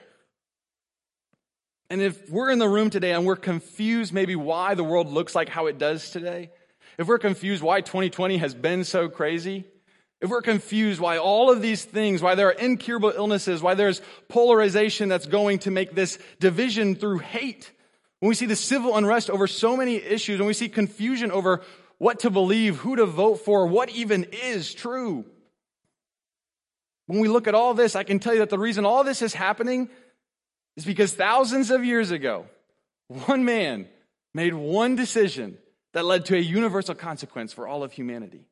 And 1.94 2.02
if 2.02 2.28
we're 2.28 2.50
in 2.50 2.58
the 2.58 2.68
room 2.68 2.90
today 2.90 3.12
and 3.12 3.24
we're 3.24 3.36
confused 3.36 4.14
maybe 4.14 4.36
why 4.36 4.74
the 4.74 4.84
world 4.84 5.10
looks 5.10 5.36
like 5.36 5.48
how 5.48 5.68
it 5.68 5.78
does 5.78 6.10
today, 6.10 6.50
if 6.98 7.06
we're 7.06 7.20
confused 7.20 7.62
why 7.62 7.82
2020 7.82 8.38
has 8.40 8.56
been 8.56 8.84
so 8.84 9.08
crazy, 9.10 9.64
if 10.20 10.32
we're 10.32 10.42
confused 10.42 11.00
why 11.00 11.20
all 11.20 11.52
of 11.52 11.62
these 11.62 11.86
things, 11.86 12.20
why 12.20 12.34
there 12.34 12.48
are 12.48 12.54
incurable 12.54 13.14
illnesses, 13.16 13.62
why 13.62 13.76
there's 13.76 14.02
polarization 14.28 15.08
that's 15.08 15.28
going 15.28 15.60
to 15.60 15.70
make 15.70 15.94
this 15.94 16.18
division 16.40 16.96
through 16.96 17.20
hate, 17.20 17.72
when 18.22 18.30
we 18.30 18.34
see 18.34 18.48
the 18.48 18.56
civil 18.56 18.98
unrest 18.98 19.30
over 19.30 19.46
so 19.46 19.78
many 19.78 19.98
issues, 19.98 20.40
when 20.40 20.48
we 20.48 20.54
see 20.56 20.70
confusion 20.70 21.30
over 21.30 21.62
what 22.00 22.22
to 22.22 22.32
believe, 22.32 22.78
who 22.78 22.96
to 22.96 23.06
vote 23.06 23.36
for, 23.36 23.68
what 23.68 23.92
even 23.92 24.26
is 24.32 24.74
true. 24.74 25.26
When 27.06 27.20
we 27.20 27.28
look 27.28 27.48
at 27.48 27.54
all 27.54 27.76
this, 27.76 27.96
I 27.96 28.04
can 28.04 28.18
tell 28.18 28.34
you 28.34 28.40
that 28.40 28.50
the 28.50 28.58
reason 28.58 28.84
all 28.84 29.04
this 29.04 29.22
is 29.22 29.36
happening 29.36 29.90
is 30.78 30.86
because 30.86 31.14
thousands 31.14 31.72
of 31.72 31.86
years 31.86 32.12
ago, 32.12 32.46
one 33.08 33.46
man 33.46 33.88
made 34.34 34.54
one 34.54 34.96
decision 34.96 35.58
that 35.94 36.06
led 36.06 36.26
to 36.26 36.36
a 36.36 36.40
universal 36.40 36.96
consequence 36.96 37.54
for 37.54 37.68
all 37.68 37.84
of 37.84 37.92
humanity. 37.92 38.46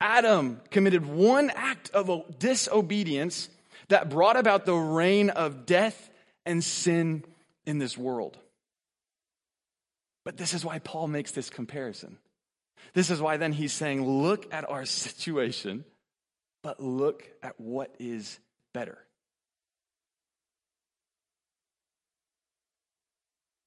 Adam 0.00 0.60
committed 0.70 1.06
one 1.06 1.50
act 1.50 1.90
of 1.90 2.38
disobedience 2.38 3.48
that 3.88 4.10
brought 4.10 4.36
about 4.36 4.66
the 4.66 4.74
reign 4.74 5.30
of 5.30 5.66
death 5.66 6.10
and 6.46 6.64
sin 6.64 7.24
in 7.66 7.78
this 7.78 7.96
world. 7.96 8.38
But 10.24 10.36
this 10.36 10.54
is 10.54 10.64
why 10.64 10.78
Paul 10.78 11.08
makes 11.08 11.32
this 11.32 11.50
comparison. 11.50 12.18
This 12.94 13.10
is 13.10 13.20
why 13.20 13.36
then 13.36 13.52
he's 13.52 13.72
saying, 13.72 14.06
look 14.22 14.52
at 14.52 14.68
our 14.68 14.84
situation, 14.86 15.84
but 16.62 16.82
look 16.82 17.24
at 17.42 17.60
what 17.60 17.94
is 17.98 18.38
better. 18.72 18.98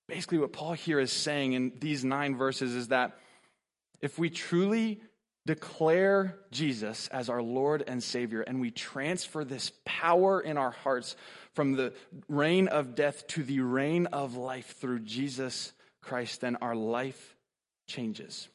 Basically 0.07 0.37
what 0.37 0.53
Paul 0.53 0.73
here 0.73 0.99
is 0.99 1.11
saying 1.11 1.53
in 1.53 1.73
these 1.79 2.03
nine 2.03 2.35
verses 2.35 2.73
is 2.73 2.89
that 2.89 3.17
if 4.01 4.17
we 4.17 4.29
truly 4.29 5.01
declare 5.45 6.37
Jesus 6.51 7.07
as 7.07 7.29
our 7.29 7.41
Lord 7.41 7.83
and 7.87 8.03
Savior 8.03 8.41
and 8.41 8.59
we 8.59 8.69
transfer 8.69 9.43
this 9.43 9.71
power 9.85 10.39
in 10.39 10.57
our 10.57 10.71
hearts 10.71 11.15
from 11.53 11.73
the 11.73 11.93
reign 12.27 12.67
of 12.67 12.95
death 12.95 13.25
to 13.27 13.43
the 13.43 13.61
reign 13.61 14.07
of 14.07 14.35
life 14.35 14.75
through 14.79 14.99
Jesus 14.99 15.73
Christ, 16.01 16.41
then 16.41 16.57
our 16.57 16.75
life 16.75 17.35
changes. 17.87 18.49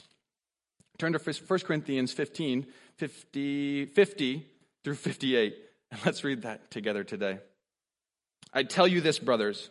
Turn 0.98 1.14
to 1.14 1.18
1 1.18 1.60
Corinthians 1.60 2.12
15, 2.12 2.66
50, 2.96 3.86
50 3.86 4.46
through 4.84 4.94
58, 4.94 5.56
and 5.90 6.00
let's 6.06 6.22
read 6.22 6.42
that 6.42 6.70
together 6.70 7.02
today. 7.02 7.38
I 8.52 8.62
tell 8.62 8.86
you 8.86 9.00
this, 9.00 9.18
brothers. 9.18 9.70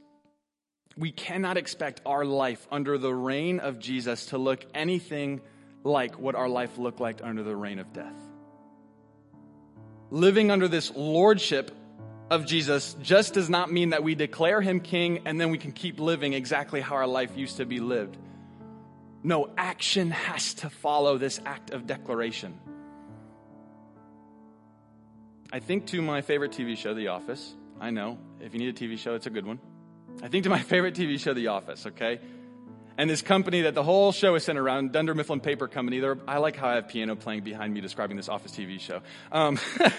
We 0.97 1.11
cannot 1.11 1.57
expect 1.57 2.01
our 2.05 2.25
life 2.25 2.67
under 2.71 2.97
the 2.97 3.13
reign 3.13 3.59
of 3.59 3.79
Jesus 3.79 4.27
to 4.27 4.37
look 4.37 4.65
anything 4.73 5.41
like 5.83 6.19
what 6.19 6.35
our 6.35 6.49
life 6.49 6.77
looked 6.77 6.99
like 6.99 7.21
under 7.23 7.43
the 7.43 7.55
reign 7.55 7.79
of 7.79 7.93
death. 7.93 8.15
Living 10.09 10.51
under 10.51 10.67
this 10.67 10.91
lordship 10.95 11.71
of 12.29 12.45
Jesus 12.45 12.95
just 13.01 13.33
does 13.33 13.49
not 13.49 13.71
mean 13.71 13.89
that 13.89 14.03
we 14.03 14.15
declare 14.15 14.61
him 14.61 14.79
king 14.79 15.21
and 15.25 15.39
then 15.39 15.49
we 15.51 15.57
can 15.57 15.71
keep 15.71 15.99
living 15.99 16.33
exactly 16.33 16.81
how 16.81 16.95
our 16.95 17.07
life 17.07 17.37
used 17.37 17.57
to 17.57 17.65
be 17.65 17.79
lived. 17.79 18.17
No, 19.23 19.49
action 19.57 20.11
has 20.11 20.55
to 20.55 20.69
follow 20.69 21.17
this 21.17 21.39
act 21.45 21.71
of 21.71 21.87
declaration. 21.87 22.59
I 25.53 25.59
think 25.59 25.87
to 25.87 26.01
my 26.01 26.21
favorite 26.21 26.51
TV 26.51 26.77
show, 26.77 26.93
The 26.93 27.09
Office. 27.09 27.53
I 27.79 27.89
know, 27.89 28.17
if 28.39 28.53
you 28.53 28.59
need 28.59 28.69
a 28.69 28.73
TV 28.73 28.97
show, 28.97 29.15
it's 29.15 29.27
a 29.27 29.29
good 29.29 29.45
one. 29.45 29.59
I 30.21 30.27
think 30.27 30.43
to 30.43 30.49
my 30.49 30.59
favorite 30.61 30.95
TV 30.95 31.19
show, 31.19 31.33
The 31.33 31.47
Office, 31.47 31.85
okay? 31.87 32.19
And 32.97 33.09
this 33.09 33.21
company 33.21 33.61
that 33.61 33.73
the 33.73 33.83
whole 33.83 34.11
show 34.11 34.35
is 34.35 34.43
centered 34.43 34.63
around, 34.63 34.91
Dunder 34.91 35.15
Mifflin 35.15 35.39
Paper 35.39 35.67
Company. 35.67 35.99
They're, 35.99 36.17
I 36.27 36.37
like 36.37 36.55
how 36.55 36.67
I 36.67 36.75
have 36.75 36.87
piano 36.87 37.15
playing 37.15 37.41
behind 37.41 37.73
me 37.73 37.81
describing 37.81 38.17
this 38.17 38.29
Office 38.29 38.51
TV 38.51 38.79
show. 38.79 39.01
Um, 39.31 39.57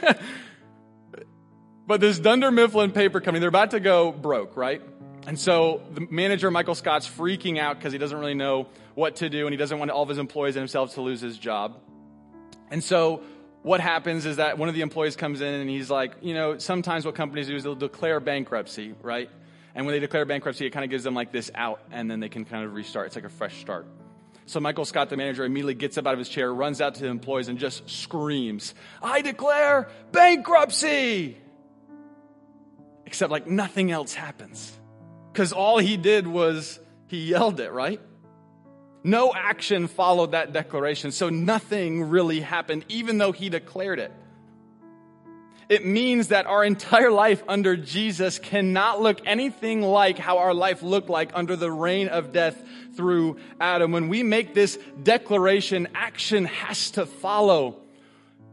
but 1.86 2.00
this 2.00 2.18
Dunder 2.18 2.50
Mifflin 2.50 2.92
Paper 2.92 3.20
Company, 3.20 3.40
they're 3.40 3.48
about 3.48 3.72
to 3.72 3.80
go 3.80 4.12
broke, 4.12 4.56
right? 4.56 4.82
And 5.26 5.38
so 5.38 5.82
the 5.92 6.06
manager, 6.10 6.50
Michael 6.50 6.74
Scott's 6.74 7.08
freaking 7.08 7.58
out 7.58 7.78
because 7.78 7.92
he 7.92 7.98
doesn't 7.98 8.18
really 8.18 8.34
know 8.34 8.68
what 8.94 9.16
to 9.16 9.28
do 9.28 9.46
and 9.46 9.52
he 9.52 9.56
doesn't 9.56 9.78
want 9.78 9.90
all 9.90 10.02
of 10.02 10.08
his 10.08 10.18
employees 10.18 10.56
and 10.56 10.60
himself 10.60 10.94
to 10.94 11.00
lose 11.00 11.20
his 11.20 11.38
job. 11.38 11.78
And 12.70 12.82
so 12.82 13.22
what 13.62 13.80
happens 13.80 14.26
is 14.26 14.36
that 14.36 14.58
one 14.58 14.68
of 14.68 14.74
the 14.74 14.80
employees 14.80 15.16
comes 15.16 15.40
in 15.40 15.54
and 15.54 15.70
he's 15.70 15.90
like, 15.90 16.14
you 16.20 16.34
know, 16.34 16.58
sometimes 16.58 17.04
what 17.04 17.14
companies 17.14 17.46
do 17.46 17.54
is 17.54 17.62
they'll 17.62 17.74
declare 17.74 18.18
bankruptcy, 18.18 18.94
right? 19.02 19.30
And 19.74 19.86
when 19.86 19.94
they 19.94 20.00
declare 20.00 20.24
bankruptcy, 20.24 20.66
it 20.66 20.70
kind 20.70 20.84
of 20.84 20.90
gives 20.90 21.04
them 21.04 21.14
like 21.14 21.32
this 21.32 21.50
out, 21.54 21.80
and 21.90 22.10
then 22.10 22.20
they 22.20 22.28
can 22.28 22.44
kind 22.44 22.64
of 22.64 22.74
restart. 22.74 23.06
It's 23.06 23.16
like 23.16 23.24
a 23.24 23.30
fresh 23.30 23.60
start. 23.60 23.86
So 24.46 24.60
Michael 24.60 24.84
Scott, 24.84 25.08
the 25.08 25.16
manager, 25.16 25.44
immediately 25.44 25.74
gets 25.74 25.96
up 25.96 26.06
out 26.06 26.12
of 26.12 26.18
his 26.18 26.28
chair, 26.28 26.52
runs 26.52 26.80
out 26.80 26.96
to 26.96 27.02
the 27.02 27.08
employees, 27.08 27.48
and 27.48 27.58
just 27.58 27.88
screams, 27.88 28.74
I 29.02 29.22
declare 29.22 29.88
bankruptcy! 30.10 31.38
Except 33.06 33.30
like 33.30 33.46
nothing 33.46 33.90
else 33.90 34.14
happens. 34.14 34.72
Because 35.32 35.52
all 35.52 35.78
he 35.78 35.96
did 35.96 36.26
was 36.26 36.78
he 37.06 37.24
yelled 37.24 37.60
it, 37.60 37.72
right? 37.72 38.00
No 39.04 39.32
action 39.34 39.88
followed 39.88 40.32
that 40.32 40.52
declaration, 40.52 41.12
so 41.12 41.28
nothing 41.28 42.04
really 42.04 42.40
happened, 42.40 42.84
even 42.88 43.18
though 43.18 43.32
he 43.32 43.48
declared 43.48 43.98
it. 43.98 44.12
It 45.72 45.86
means 45.86 46.28
that 46.28 46.44
our 46.44 46.62
entire 46.62 47.10
life 47.10 47.42
under 47.48 47.78
Jesus 47.78 48.38
cannot 48.38 49.00
look 49.00 49.22
anything 49.24 49.80
like 49.80 50.18
how 50.18 50.36
our 50.36 50.52
life 50.52 50.82
looked 50.82 51.08
like 51.08 51.30
under 51.32 51.56
the 51.56 51.70
reign 51.70 52.08
of 52.08 52.30
death 52.30 52.62
through 52.94 53.38
Adam. 53.58 53.90
When 53.90 54.10
we 54.10 54.22
make 54.22 54.52
this 54.52 54.78
declaration, 55.02 55.88
action 55.94 56.44
has 56.44 56.90
to 56.90 57.06
follow. 57.06 57.78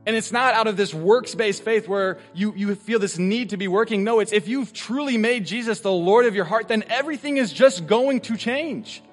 And 0.05 0.15
it's 0.15 0.32
not 0.32 0.53
out 0.53 0.67
of 0.67 0.77
this 0.77 0.93
works 0.93 1.36
based 1.36 1.62
faith 1.62 1.89
where 1.89 2.19
you, 2.34 2.53
you 2.55 2.73
feel 2.75 2.99
this 2.99 3.17
need 3.17 3.49
to 3.49 3.58
be 3.58 3.67
working. 3.67 4.05
No, 4.05 4.21
it's 4.21 4.32
if 4.32 4.47
you've 4.47 4.71
truly 4.71 5.17
made 5.17 5.45
Jesus 5.45 5.82
the 5.82 5.91
Lord 5.91 6.25
of 6.25 6.36
your 6.36 6.45
heart, 6.45 6.69
then 6.69 6.86
everything 6.88 7.36
is 7.36 7.51
just 7.51 7.86
going 7.86 8.21
to 8.21 8.38
change. 8.38 9.03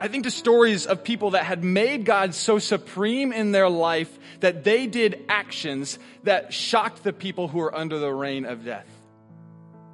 I 0.00 0.08
think 0.08 0.24
to 0.24 0.30
stories 0.30 0.86
of 0.86 1.04
people 1.04 1.32
that 1.32 1.44
had 1.44 1.62
made 1.62 2.06
God 2.06 2.34
so 2.34 2.58
supreme 2.58 3.34
in 3.34 3.52
their 3.52 3.68
life 3.68 4.18
that 4.40 4.64
they 4.64 4.86
did 4.86 5.26
actions 5.28 5.98
that 6.22 6.54
shocked 6.54 7.04
the 7.04 7.12
people 7.12 7.48
who 7.48 7.58
were 7.58 7.74
under 7.74 7.98
the 7.98 8.12
reign 8.12 8.46
of 8.46 8.64
death. 8.64 8.88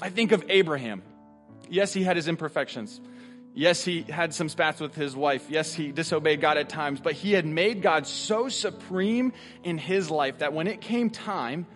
I 0.00 0.10
think 0.10 0.30
of 0.30 0.44
Abraham. 0.48 1.02
Yes, 1.68 1.92
he 1.92 2.04
had 2.04 2.14
his 2.14 2.28
imperfections. 2.28 3.00
Yes, 3.52 3.82
he 3.84 4.02
had 4.02 4.32
some 4.32 4.48
spats 4.48 4.80
with 4.80 4.94
his 4.94 5.16
wife. 5.16 5.46
Yes, 5.48 5.74
he 5.74 5.90
disobeyed 5.90 6.40
God 6.40 6.56
at 6.56 6.68
times, 6.68 7.00
but 7.00 7.14
he 7.14 7.32
had 7.32 7.46
made 7.46 7.82
God 7.82 8.06
so 8.06 8.48
supreme 8.48 9.32
in 9.64 9.76
his 9.76 10.08
life 10.08 10.38
that 10.38 10.52
when 10.52 10.68
it 10.68 10.80
came 10.80 11.10
time 11.10 11.66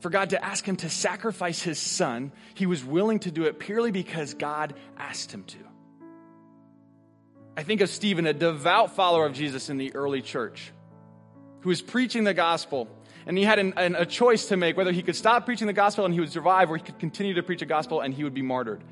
for 0.00 0.10
God 0.10 0.30
to 0.30 0.44
ask 0.44 0.66
him 0.66 0.76
to 0.76 0.90
sacrifice 0.90 1.62
his 1.62 1.78
son, 1.78 2.32
he 2.54 2.66
was 2.66 2.84
willing 2.84 3.20
to 3.20 3.30
do 3.30 3.44
it 3.44 3.58
purely 3.60 3.92
because 3.92 4.34
God 4.34 4.74
asked 4.98 5.32
him 5.32 5.44
to. 5.44 5.71
I 7.56 7.62
think 7.62 7.80
of 7.82 7.90
Stephen, 7.90 8.26
a 8.26 8.32
devout 8.32 8.96
follower 8.96 9.26
of 9.26 9.34
Jesus 9.34 9.68
in 9.68 9.76
the 9.76 9.94
early 9.94 10.22
church, 10.22 10.72
who 11.60 11.68
was 11.68 11.82
preaching 11.82 12.24
the 12.24 12.34
gospel. 12.34 12.88
And 13.26 13.38
he 13.38 13.44
had 13.44 13.58
an, 13.58 13.74
an, 13.76 13.94
a 13.94 14.06
choice 14.06 14.46
to 14.46 14.56
make 14.56 14.76
whether 14.76 14.90
he 14.90 15.02
could 15.02 15.14
stop 15.14 15.44
preaching 15.44 15.66
the 15.66 15.72
gospel 15.72 16.04
and 16.04 16.12
he 16.12 16.20
would 16.20 16.32
survive, 16.32 16.70
or 16.70 16.76
he 16.76 16.82
could 16.82 16.98
continue 16.98 17.34
to 17.34 17.42
preach 17.42 17.60
the 17.60 17.66
gospel 17.66 18.00
and 18.00 18.12
he 18.12 18.24
would 18.24 18.34
be 18.34 18.42
martyred. 18.42 18.82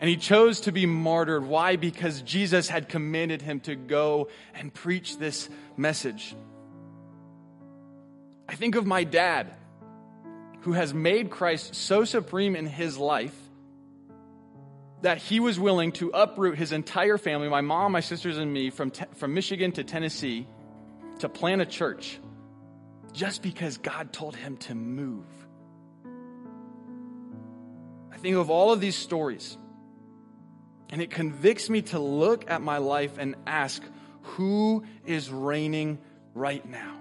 And 0.00 0.08
he 0.08 0.16
chose 0.16 0.60
to 0.60 0.72
be 0.72 0.86
martyred. 0.86 1.46
Why? 1.46 1.76
Because 1.76 2.22
Jesus 2.22 2.68
had 2.68 2.88
commanded 2.88 3.42
him 3.42 3.60
to 3.60 3.74
go 3.74 4.28
and 4.54 4.72
preach 4.72 5.18
this 5.18 5.48
message. 5.76 6.34
I 8.48 8.54
think 8.54 8.74
of 8.74 8.86
my 8.86 9.04
dad, 9.04 9.52
who 10.62 10.72
has 10.72 10.94
made 10.94 11.30
Christ 11.30 11.74
so 11.74 12.04
supreme 12.04 12.56
in 12.56 12.66
his 12.66 12.96
life 12.96 13.36
that 15.02 15.18
he 15.18 15.40
was 15.40 15.60
willing 15.60 15.92
to 15.92 16.10
uproot 16.10 16.56
his 16.56 16.72
entire 16.72 17.18
family, 17.18 17.48
my 17.48 17.60
mom, 17.60 17.92
my 17.92 18.00
sisters, 18.00 18.38
and 18.38 18.52
me, 18.52 18.70
from, 18.70 18.90
te- 18.90 19.04
from 19.14 19.34
Michigan 19.34 19.72
to 19.72 19.84
Tennessee 19.84 20.46
to 21.18 21.28
plant 21.28 21.60
a 21.60 21.66
church 21.66 22.18
just 23.12 23.42
because 23.42 23.78
God 23.78 24.12
told 24.12 24.34
him 24.34 24.56
to 24.58 24.74
move. 24.74 25.26
I 28.12 28.16
think 28.16 28.36
of 28.36 28.50
all 28.50 28.72
of 28.72 28.80
these 28.80 28.96
stories, 28.96 29.58
and 30.90 31.02
it 31.02 31.10
convicts 31.10 31.68
me 31.68 31.82
to 31.82 31.98
look 31.98 32.50
at 32.50 32.62
my 32.62 32.78
life 32.78 33.18
and 33.18 33.36
ask, 33.46 33.82
who 34.22 34.84
is 35.04 35.30
reigning 35.30 35.98
right 36.34 36.64
now? 36.68 36.93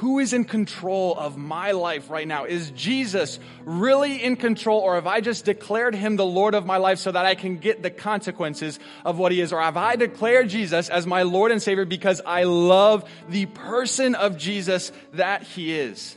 Who 0.00 0.18
is 0.18 0.32
in 0.32 0.44
control 0.44 1.14
of 1.14 1.36
my 1.36 1.72
life 1.72 2.08
right 2.08 2.26
now? 2.26 2.46
Is 2.46 2.70
Jesus 2.70 3.38
really 3.66 4.22
in 4.22 4.36
control 4.36 4.80
or 4.80 4.94
have 4.94 5.06
I 5.06 5.20
just 5.20 5.44
declared 5.44 5.94
him 5.94 6.16
the 6.16 6.24
Lord 6.24 6.54
of 6.54 6.64
my 6.64 6.78
life 6.78 6.98
so 6.98 7.12
that 7.12 7.26
I 7.26 7.34
can 7.34 7.58
get 7.58 7.82
the 7.82 7.90
consequences 7.90 8.80
of 9.04 9.18
what 9.18 9.30
he 9.30 9.42
is? 9.42 9.52
Or 9.52 9.60
have 9.60 9.76
I 9.76 9.96
declared 9.96 10.48
Jesus 10.48 10.88
as 10.88 11.06
my 11.06 11.24
Lord 11.24 11.52
and 11.52 11.60
Savior 11.60 11.84
because 11.84 12.22
I 12.24 12.44
love 12.44 13.06
the 13.28 13.44
person 13.44 14.14
of 14.14 14.38
Jesus 14.38 14.90
that 15.12 15.42
he 15.42 15.78
is? 15.78 16.16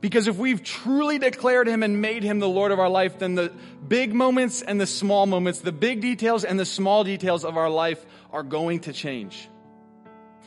Because 0.00 0.28
if 0.28 0.36
we've 0.36 0.62
truly 0.62 1.18
declared 1.18 1.66
him 1.66 1.82
and 1.82 2.00
made 2.00 2.22
him 2.22 2.38
the 2.38 2.48
Lord 2.48 2.70
of 2.70 2.78
our 2.78 2.88
life, 2.88 3.18
then 3.18 3.34
the 3.34 3.52
big 3.88 4.14
moments 4.14 4.62
and 4.62 4.80
the 4.80 4.86
small 4.86 5.26
moments, 5.26 5.58
the 5.58 5.72
big 5.72 6.02
details 6.02 6.44
and 6.44 6.56
the 6.56 6.66
small 6.66 7.02
details 7.02 7.44
of 7.44 7.56
our 7.56 7.68
life 7.68 8.06
are 8.30 8.44
going 8.44 8.78
to 8.80 8.92
change. 8.92 9.48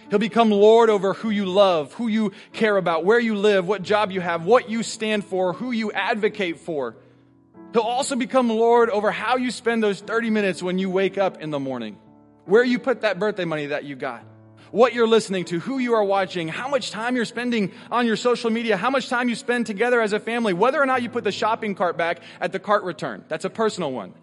He'll 0.09 0.19
become 0.19 0.49
Lord 0.49 0.89
over 0.89 1.13
who 1.13 1.29
you 1.29 1.45
love, 1.45 1.93
who 1.93 2.07
you 2.07 2.31
care 2.51 2.77
about, 2.77 3.05
where 3.05 3.19
you 3.19 3.35
live, 3.35 3.67
what 3.67 3.83
job 3.83 4.11
you 4.11 4.21
have, 4.21 4.43
what 4.43 4.69
you 4.69 4.81
stand 4.81 5.23
for, 5.23 5.53
who 5.53 5.71
you 5.71 5.91
advocate 5.91 6.59
for. 6.59 6.95
He'll 7.73 7.83
also 7.83 8.15
become 8.15 8.49
Lord 8.49 8.89
over 8.89 9.11
how 9.11 9.37
you 9.37 9.51
spend 9.51 9.83
those 9.83 10.01
30 10.01 10.31
minutes 10.31 10.63
when 10.63 10.79
you 10.79 10.89
wake 10.89 11.19
up 11.19 11.41
in 11.41 11.51
the 11.51 11.59
morning, 11.59 11.97
where 12.45 12.63
you 12.63 12.79
put 12.79 13.01
that 13.01 13.19
birthday 13.19 13.45
money 13.45 13.67
that 13.67 13.83
you 13.83 13.95
got, 13.95 14.25
what 14.71 14.93
you're 14.93 15.07
listening 15.07 15.45
to, 15.45 15.59
who 15.59 15.77
you 15.77 15.93
are 15.93 16.03
watching, 16.03 16.47
how 16.47 16.67
much 16.67 16.89
time 16.89 17.15
you're 17.15 17.25
spending 17.25 17.71
on 17.91 18.07
your 18.07 18.15
social 18.15 18.49
media, 18.49 18.77
how 18.77 18.89
much 18.89 19.09
time 19.09 19.29
you 19.29 19.35
spend 19.35 19.67
together 19.67 20.01
as 20.01 20.13
a 20.13 20.19
family, 20.19 20.53
whether 20.53 20.81
or 20.81 20.87
not 20.87 21.03
you 21.03 21.09
put 21.09 21.23
the 21.23 21.31
shopping 21.31 21.75
cart 21.75 21.97
back 21.97 22.21
at 22.41 22.51
the 22.51 22.59
cart 22.59 22.83
return. 22.83 23.23
That's 23.27 23.45
a 23.45 23.49
personal 23.51 23.91
one. 23.91 24.15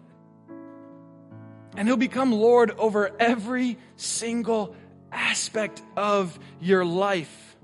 And 1.77 1.87
he'll 1.87 1.95
become 1.95 2.33
Lord 2.33 2.71
over 2.71 3.11
every 3.19 3.77
single 3.95 4.75
aspect 5.17 5.81
of 5.97 6.37
your 6.61 6.85
life. 6.85 7.55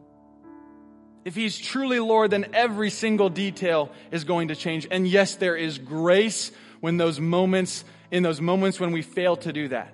If 1.23 1.35
he's 1.35 1.57
truly 1.57 1.99
Lord, 1.99 2.31
then 2.31 2.47
every 2.53 2.89
single 2.89 3.29
detail 3.29 3.91
is 4.11 4.25
going 4.25 4.49
to 4.49 4.55
change. 4.55 4.87
And 4.89 5.07
yes, 5.07 5.35
there 5.35 5.55
is 5.55 5.77
grace 5.77 6.51
when 6.81 6.97
those 6.97 7.19
moments, 7.19 7.85
in 8.11 8.23
those 8.23 8.41
moments 8.41 8.79
when 8.79 8.91
we 8.91 9.01
fail 9.01 9.37
to 9.37 9.53
do 9.53 9.69
that. 9.69 9.93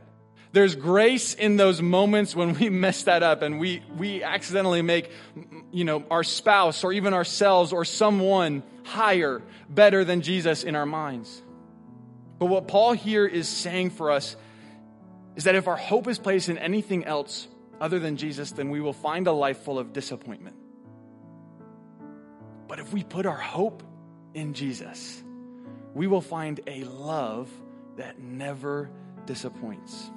There's 0.51 0.75
grace 0.75 1.35
in 1.35 1.57
those 1.57 1.81
moments 1.81 2.35
when 2.35 2.53
we 2.55 2.69
mess 2.85 3.03
that 3.03 3.21
up 3.21 3.43
and 3.43 3.59
we, 3.59 3.83
we 3.95 4.23
accidentally 4.23 4.81
make, 4.81 5.11
you 5.71 5.83
know, 5.83 6.03
our 6.09 6.23
spouse 6.23 6.83
or 6.83 6.91
even 6.93 7.13
ourselves 7.13 7.71
or 7.71 7.85
someone 7.85 8.63
higher, 8.83 9.43
better 9.69 10.03
than 10.03 10.21
Jesus 10.21 10.63
in 10.63 10.75
our 10.75 10.87
minds. 10.87 11.43
But 12.39 12.47
what 12.47 12.67
Paul 12.67 12.93
here 12.93 13.27
is 13.27 13.47
saying 13.47 13.91
for 13.91 14.09
us 14.09 14.35
is 15.39 15.45
that 15.45 15.55
if 15.55 15.69
our 15.69 15.77
hope 15.77 16.09
is 16.09 16.19
placed 16.19 16.49
in 16.49 16.57
anything 16.57 17.05
else 17.05 17.47
other 17.79 17.97
than 17.97 18.17
Jesus, 18.17 18.51
then 18.51 18.69
we 18.69 18.81
will 18.81 18.91
find 18.91 19.25
a 19.25 19.31
life 19.31 19.59
full 19.59 19.79
of 19.79 19.93
disappointment. 19.93 20.57
But 22.67 22.79
if 22.79 22.91
we 22.91 23.05
put 23.05 23.25
our 23.25 23.37
hope 23.37 23.81
in 24.33 24.53
Jesus, 24.53 25.23
we 25.93 26.07
will 26.07 26.19
find 26.19 26.59
a 26.67 26.83
love 26.83 27.49
that 27.95 28.19
never 28.19 28.89
disappoints. 29.25 30.11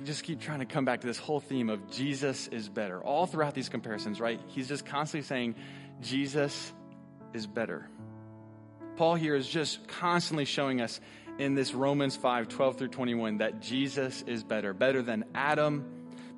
I 0.00 0.02
just 0.02 0.24
keep 0.24 0.40
trying 0.40 0.60
to 0.60 0.64
come 0.64 0.86
back 0.86 1.02
to 1.02 1.06
this 1.06 1.18
whole 1.18 1.40
theme 1.40 1.68
of 1.68 1.90
Jesus 1.90 2.48
is 2.48 2.70
better. 2.70 3.02
All 3.02 3.26
throughout 3.26 3.52
these 3.52 3.68
comparisons, 3.68 4.18
right? 4.18 4.40
He's 4.46 4.66
just 4.66 4.86
constantly 4.86 5.26
saying, 5.26 5.56
Jesus 6.00 6.72
is 7.34 7.46
better. 7.46 7.86
Paul 8.96 9.16
here 9.16 9.34
is 9.34 9.46
just 9.46 9.86
constantly 9.88 10.46
showing 10.46 10.80
us 10.80 11.02
in 11.38 11.54
this 11.54 11.74
Romans 11.74 12.16
5 12.16 12.48
12 12.48 12.78
through 12.78 12.88
21 12.88 13.38
that 13.38 13.60
Jesus 13.60 14.22
is 14.26 14.42
better. 14.42 14.72
Better 14.72 15.02
than 15.02 15.26
Adam, 15.34 15.84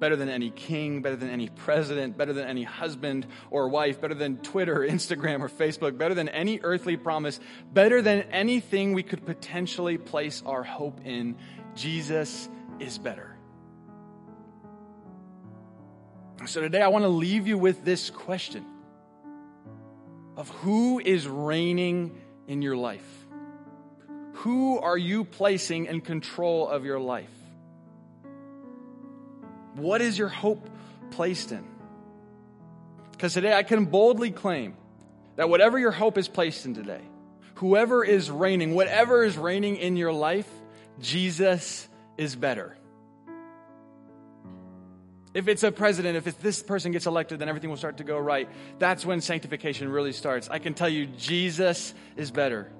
better 0.00 0.16
than 0.16 0.28
any 0.28 0.50
king, 0.50 1.00
better 1.00 1.14
than 1.16 1.30
any 1.30 1.48
president, 1.48 2.18
better 2.18 2.32
than 2.32 2.48
any 2.48 2.64
husband 2.64 3.28
or 3.48 3.68
wife, 3.68 4.00
better 4.00 4.14
than 4.14 4.38
Twitter, 4.38 4.78
Instagram, 4.80 5.40
or 5.40 5.48
Facebook, 5.48 5.96
better 5.96 6.14
than 6.14 6.28
any 6.28 6.58
earthly 6.64 6.96
promise, 6.96 7.38
better 7.72 8.02
than 8.02 8.22
anything 8.32 8.92
we 8.92 9.04
could 9.04 9.24
potentially 9.24 9.98
place 9.98 10.42
our 10.44 10.64
hope 10.64 11.00
in. 11.04 11.36
Jesus 11.76 12.48
is 12.80 12.98
better. 12.98 13.31
So 16.46 16.60
today 16.60 16.82
I 16.82 16.88
want 16.88 17.04
to 17.04 17.08
leave 17.08 17.46
you 17.46 17.56
with 17.56 17.84
this 17.84 18.10
question 18.10 18.66
of 20.36 20.48
who 20.48 20.98
is 20.98 21.28
reigning 21.28 22.20
in 22.48 22.62
your 22.62 22.76
life? 22.76 23.06
Who 24.34 24.80
are 24.80 24.98
you 24.98 25.24
placing 25.24 25.86
in 25.86 26.00
control 26.00 26.68
of 26.68 26.84
your 26.84 26.98
life? 26.98 27.30
What 29.74 30.00
is 30.00 30.18
your 30.18 30.28
hope 30.28 30.68
placed 31.12 31.52
in? 31.52 31.64
Because 33.12 33.34
today 33.34 33.54
I 33.54 33.62
can 33.62 33.84
boldly 33.84 34.32
claim 34.32 34.74
that 35.36 35.48
whatever 35.48 35.78
your 35.78 35.92
hope 35.92 36.18
is 36.18 36.26
placed 36.26 36.66
in 36.66 36.74
today, 36.74 37.02
whoever 37.54 38.04
is 38.04 38.30
reigning, 38.30 38.74
whatever 38.74 39.22
is 39.22 39.38
reigning 39.38 39.76
in 39.76 39.96
your 39.96 40.12
life, 40.12 40.48
Jesus 41.00 41.88
is 42.18 42.34
better. 42.34 42.76
If 45.34 45.48
it's 45.48 45.62
a 45.62 45.72
president, 45.72 46.16
if 46.16 46.26
it's 46.26 46.36
this 46.38 46.62
person 46.62 46.92
gets 46.92 47.06
elected, 47.06 47.38
then 47.38 47.48
everything 47.48 47.70
will 47.70 47.78
start 47.78 47.98
to 47.98 48.04
go 48.04 48.18
right. 48.18 48.48
That's 48.78 49.06
when 49.06 49.20
sanctification 49.20 49.88
really 49.88 50.12
starts. 50.12 50.48
I 50.50 50.58
can 50.58 50.74
tell 50.74 50.88
you, 50.88 51.06
Jesus 51.06 51.94
is 52.16 52.30
better. 52.30 52.70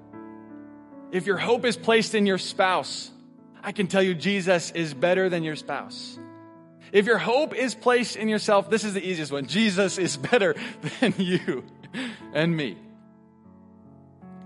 If 1.13 1.27
your 1.27 1.39
hope 1.39 1.65
is 1.65 1.77
placed 1.77 2.15
in 2.15 2.27
your 2.27 2.39
spouse, 2.39 3.11
I 3.63 3.73
can 3.73 3.87
tell 3.87 4.03
you, 4.03 4.15
Jesus 4.15 4.71
is 4.73 4.93
better 4.93 5.29
than 5.29 5.45
your 5.45 5.57
spouse. 5.57 6.19
If 6.91 7.07
your 7.07 7.19
hope 7.19 7.55
is 7.55 7.75
placed 7.75 8.17
in 8.17 8.29
yourself, 8.29 8.69
this 8.69 8.85
is 8.85 8.93
the 8.93 9.07
easiest 9.07 9.33
one 9.33 9.47
Jesus 9.47 9.97
is 9.99 10.17
better 10.17 10.55
than 11.01 11.15
you 11.17 11.65
and 12.35 12.55
me. 12.55 12.77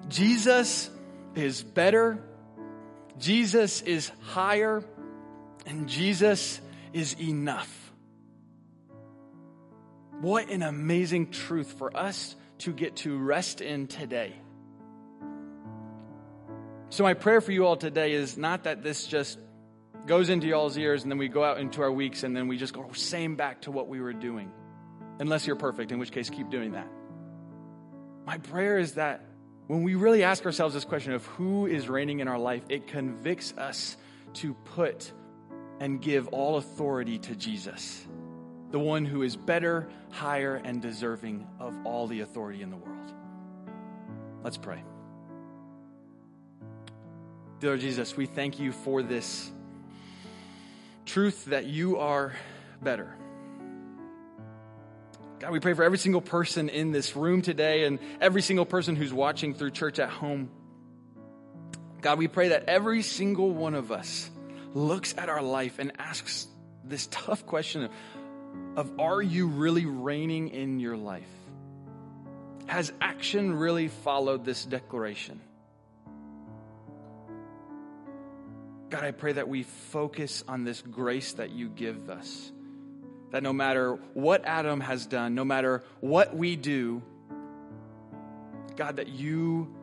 Jesus 0.08 0.90
is 1.34 1.62
better, 1.62 2.18
Jesus 3.18 3.82
is 3.82 4.12
higher, 4.22 4.84
and 5.66 5.88
Jesus 5.88 6.60
is 6.92 7.18
enough. 7.20 7.85
What 10.20 10.48
an 10.48 10.62
amazing 10.62 11.30
truth 11.30 11.74
for 11.78 11.94
us 11.94 12.36
to 12.58 12.72
get 12.72 12.96
to 12.96 13.18
rest 13.18 13.60
in 13.60 13.86
today. 13.86 14.32
So, 16.88 17.02
my 17.04 17.12
prayer 17.12 17.42
for 17.42 17.52
you 17.52 17.66
all 17.66 17.76
today 17.76 18.12
is 18.12 18.38
not 18.38 18.64
that 18.64 18.82
this 18.82 19.06
just 19.06 19.38
goes 20.06 20.30
into 20.30 20.46
y'all's 20.46 20.78
ears 20.78 21.02
and 21.02 21.12
then 21.12 21.18
we 21.18 21.28
go 21.28 21.44
out 21.44 21.58
into 21.58 21.82
our 21.82 21.92
weeks 21.92 22.22
and 22.22 22.34
then 22.34 22.48
we 22.48 22.56
just 22.56 22.72
go 22.72 22.90
same 22.92 23.36
back 23.36 23.62
to 23.62 23.70
what 23.70 23.88
we 23.88 24.00
were 24.00 24.14
doing. 24.14 24.50
Unless 25.18 25.46
you're 25.46 25.56
perfect, 25.56 25.92
in 25.92 25.98
which 25.98 26.12
case, 26.12 26.30
keep 26.30 26.48
doing 26.48 26.72
that. 26.72 26.88
My 28.24 28.38
prayer 28.38 28.78
is 28.78 28.94
that 28.94 29.22
when 29.66 29.82
we 29.82 29.96
really 29.96 30.22
ask 30.22 30.46
ourselves 30.46 30.72
this 30.72 30.84
question 30.86 31.12
of 31.12 31.26
who 31.26 31.66
is 31.66 31.88
reigning 31.90 32.20
in 32.20 32.28
our 32.28 32.38
life, 32.38 32.62
it 32.70 32.86
convicts 32.86 33.52
us 33.58 33.98
to 34.34 34.54
put 34.54 35.12
and 35.78 36.00
give 36.00 36.28
all 36.28 36.56
authority 36.56 37.18
to 37.18 37.34
Jesus 37.34 38.06
the 38.76 38.80
one 38.80 39.06
who 39.06 39.22
is 39.22 39.36
better, 39.36 39.88
higher, 40.10 40.56
and 40.56 40.82
deserving 40.82 41.46
of 41.58 41.74
all 41.86 42.06
the 42.06 42.20
authority 42.20 42.60
in 42.60 42.68
the 42.68 42.76
world. 42.76 43.10
Let's 44.44 44.58
pray. 44.58 44.84
Dear 47.58 47.78
Jesus, 47.78 48.18
we 48.18 48.26
thank 48.26 48.58
you 48.58 48.72
for 48.72 49.02
this 49.02 49.50
truth 51.06 51.46
that 51.46 51.64
you 51.64 51.96
are 51.96 52.34
better. 52.82 53.16
God, 55.38 55.52
we 55.52 55.60
pray 55.60 55.72
for 55.72 55.82
every 55.82 55.96
single 55.96 56.20
person 56.20 56.68
in 56.68 56.92
this 56.92 57.16
room 57.16 57.40
today 57.40 57.84
and 57.84 57.98
every 58.20 58.42
single 58.42 58.66
person 58.66 58.94
who's 58.94 59.10
watching 59.10 59.54
through 59.54 59.70
church 59.70 59.98
at 59.98 60.10
home. 60.10 60.50
God, 62.02 62.18
we 62.18 62.28
pray 62.28 62.48
that 62.48 62.64
every 62.68 63.00
single 63.00 63.52
one 63.52 63.72
of 63.72 63.90
us 63.90 64.28
looks 64.74 65.14
at 65.16 65.30
our 65.30 65.40
life 65.40 65.78
and 65.78 65.92
asks 65.98 66.46
this 66.84 67.08
tough 67.10 67.46
question 67.46 67.84
of 67.84 67.90
of 68.76 69.00
are 69.00 69.22
you 69.22 69.46
really 69.46 69.86
reigning 69.86 70.48
in 70.48 70.80
your 70.80 70.96
life? 70.96 71.24
Has 72.66 72.92
action 73.00 73.54
really 73.54 73.88
followed 73.88 74.44
this 74.44 74.64
declaration? 74.64 75.40
God, 78.90 79.02
I 79.02 79.10
pray 79.10 79.32
that 79.32 79.48
we 79.48 79.62
focus 79.62 80.44
on 80.46 80.64
this 80.64 80.80
grace 80.80 81.34
that 81.34 81.50
you 81.50 81.68
give 81.68 82.08
us. 82.08 82.52
That 83.30 83.42
no 83.42 83.52
matter 83.52 83.98
what 84.14 84.44
Adam 84.44 84.80
has 84.80 85.06
done, 85.06 85.34
no 85.34 85.44
matter 85.44 85.82
what 86.00 86.36
we 86.36 86.56
do, 86.56 87.02
God, 88.76 88.96
that 88.96 89.08
you 89.08 89.74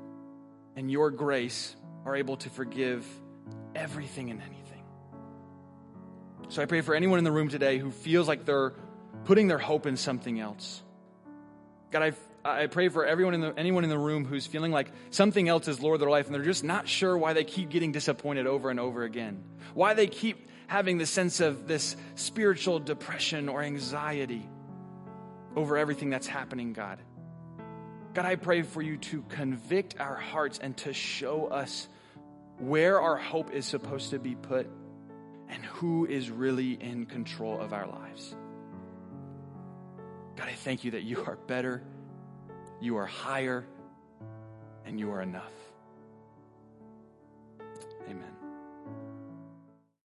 and 0.75 0.89
your 0.89 1.11
grace 1.11 1.75
are 2.05 2.15
able 2.15 2.37
to 2.37 2.49
forgive 2.49 3.05
everything 3.75 4.29
and 4.29 4.41
anything. 4.41 4.62
So 6.53 6.61
I 6.61 6.65
pray 6.65 6.81
for 6.81 6.93
anyone 6.93 7.17
in 7.17 7.23
the 7.23 7.31
room 7.31 7.49
today 7.49 7.79
who 7.79 7.89
feels 7.89 8.27
like 8.27 8.45
they're 8.45 8.73
putting 9.25 9.47
their 9.47 9.57
hope 9.57 9.87
in 9.87 9.97
something 9.97 10.39
else. 10.39 10.83
God, 11.89 12.13
I, 12.45 12.61
I 12.63 12.67
pray 12.67 12.89
for 12.89 13.03
everyone 13.03 13.33
in 13.33 13.41
the, 13.41 13.55
anyone 13.57 13.83
in 13.83 13.89
the 13.89 13.97
room 13.97 14.23
who's 14.23 14.45
feeling 14.45 14.71
like 14.71 14.91
something 15.09 15.49
else 15.49 15.67
is 15.67 15.81
Lord 15.81 15.99
their 15.99 16.11
life 16.11 16.27
and 16.27 16.35
they're 16.35 16.43
just 16.43 16.63
not 16.63 16.87
sure 16.87 17.17
why 17.17 17.33
they 17.33 17.43
keep 17.43 17.71
getting 17.71 17.91
disappointed 17.91 18.45
over 18.45 18.69
and 18.69 18.79
over 18.79 19.01
again. 19.01 19.43
Why 19.73 19.95
they 19.95 20.05
keep 20.05 20.47
having 20.67 20.99
the 20.99 21.07
sense 21.07 21.39
of 21.39 21.67
this 21.67 21.95
spiritual 22.13 22.77
depression 22.77 23.49
or 23.49 23.63
anxiety 23.63 24.47
over 25.55 25.75
everything 25.75 26.11
that's 26.11 26.27
happening, 26.27 26.73
God. 26.73 26.99
God, 28.13 28.25
I 28.25 28.35
pray 28.35 28.61
for 28.61 28.83
you 28.83 28.97
to 28.97 29.23
convict 29.23 29.99
our 29.99 30.17
hearts 30.17 30.59
and 30.59 30.77
to 30.77 30.93
show 30.93 31.47
us 31.47 31.87
where 32.59 33.01
our 33.01 33.17
hope 33.17 33.51
is 33.51 33.65
supposed 33.65 34.11
to 34.11 34.19
be 34.19 34.35
put 34.35 34.69
and 35.49 35.63
who 35.65 36.05
is 36.05 36.29
really 36.29 36.73
in 36.73 37.05
control 37.05 37.59
of 37.59 37.73
our 37.73 37.87
lives. 37.87 38.35
God, 40.35 40.47
I 40.47 40.53
thank 40.53 40.83
you 40.83 40.91
that 40.91 41.03
you 41.03 41.23
are 41.25 41.35
better, 41.35 41.83
you 42.81 42.97
are 42.97 43.05
higher, 43.05 43.65
and 44.85 44.99
you 44.99 45.11
are 45.11 45.21
enough. 45.21 45.51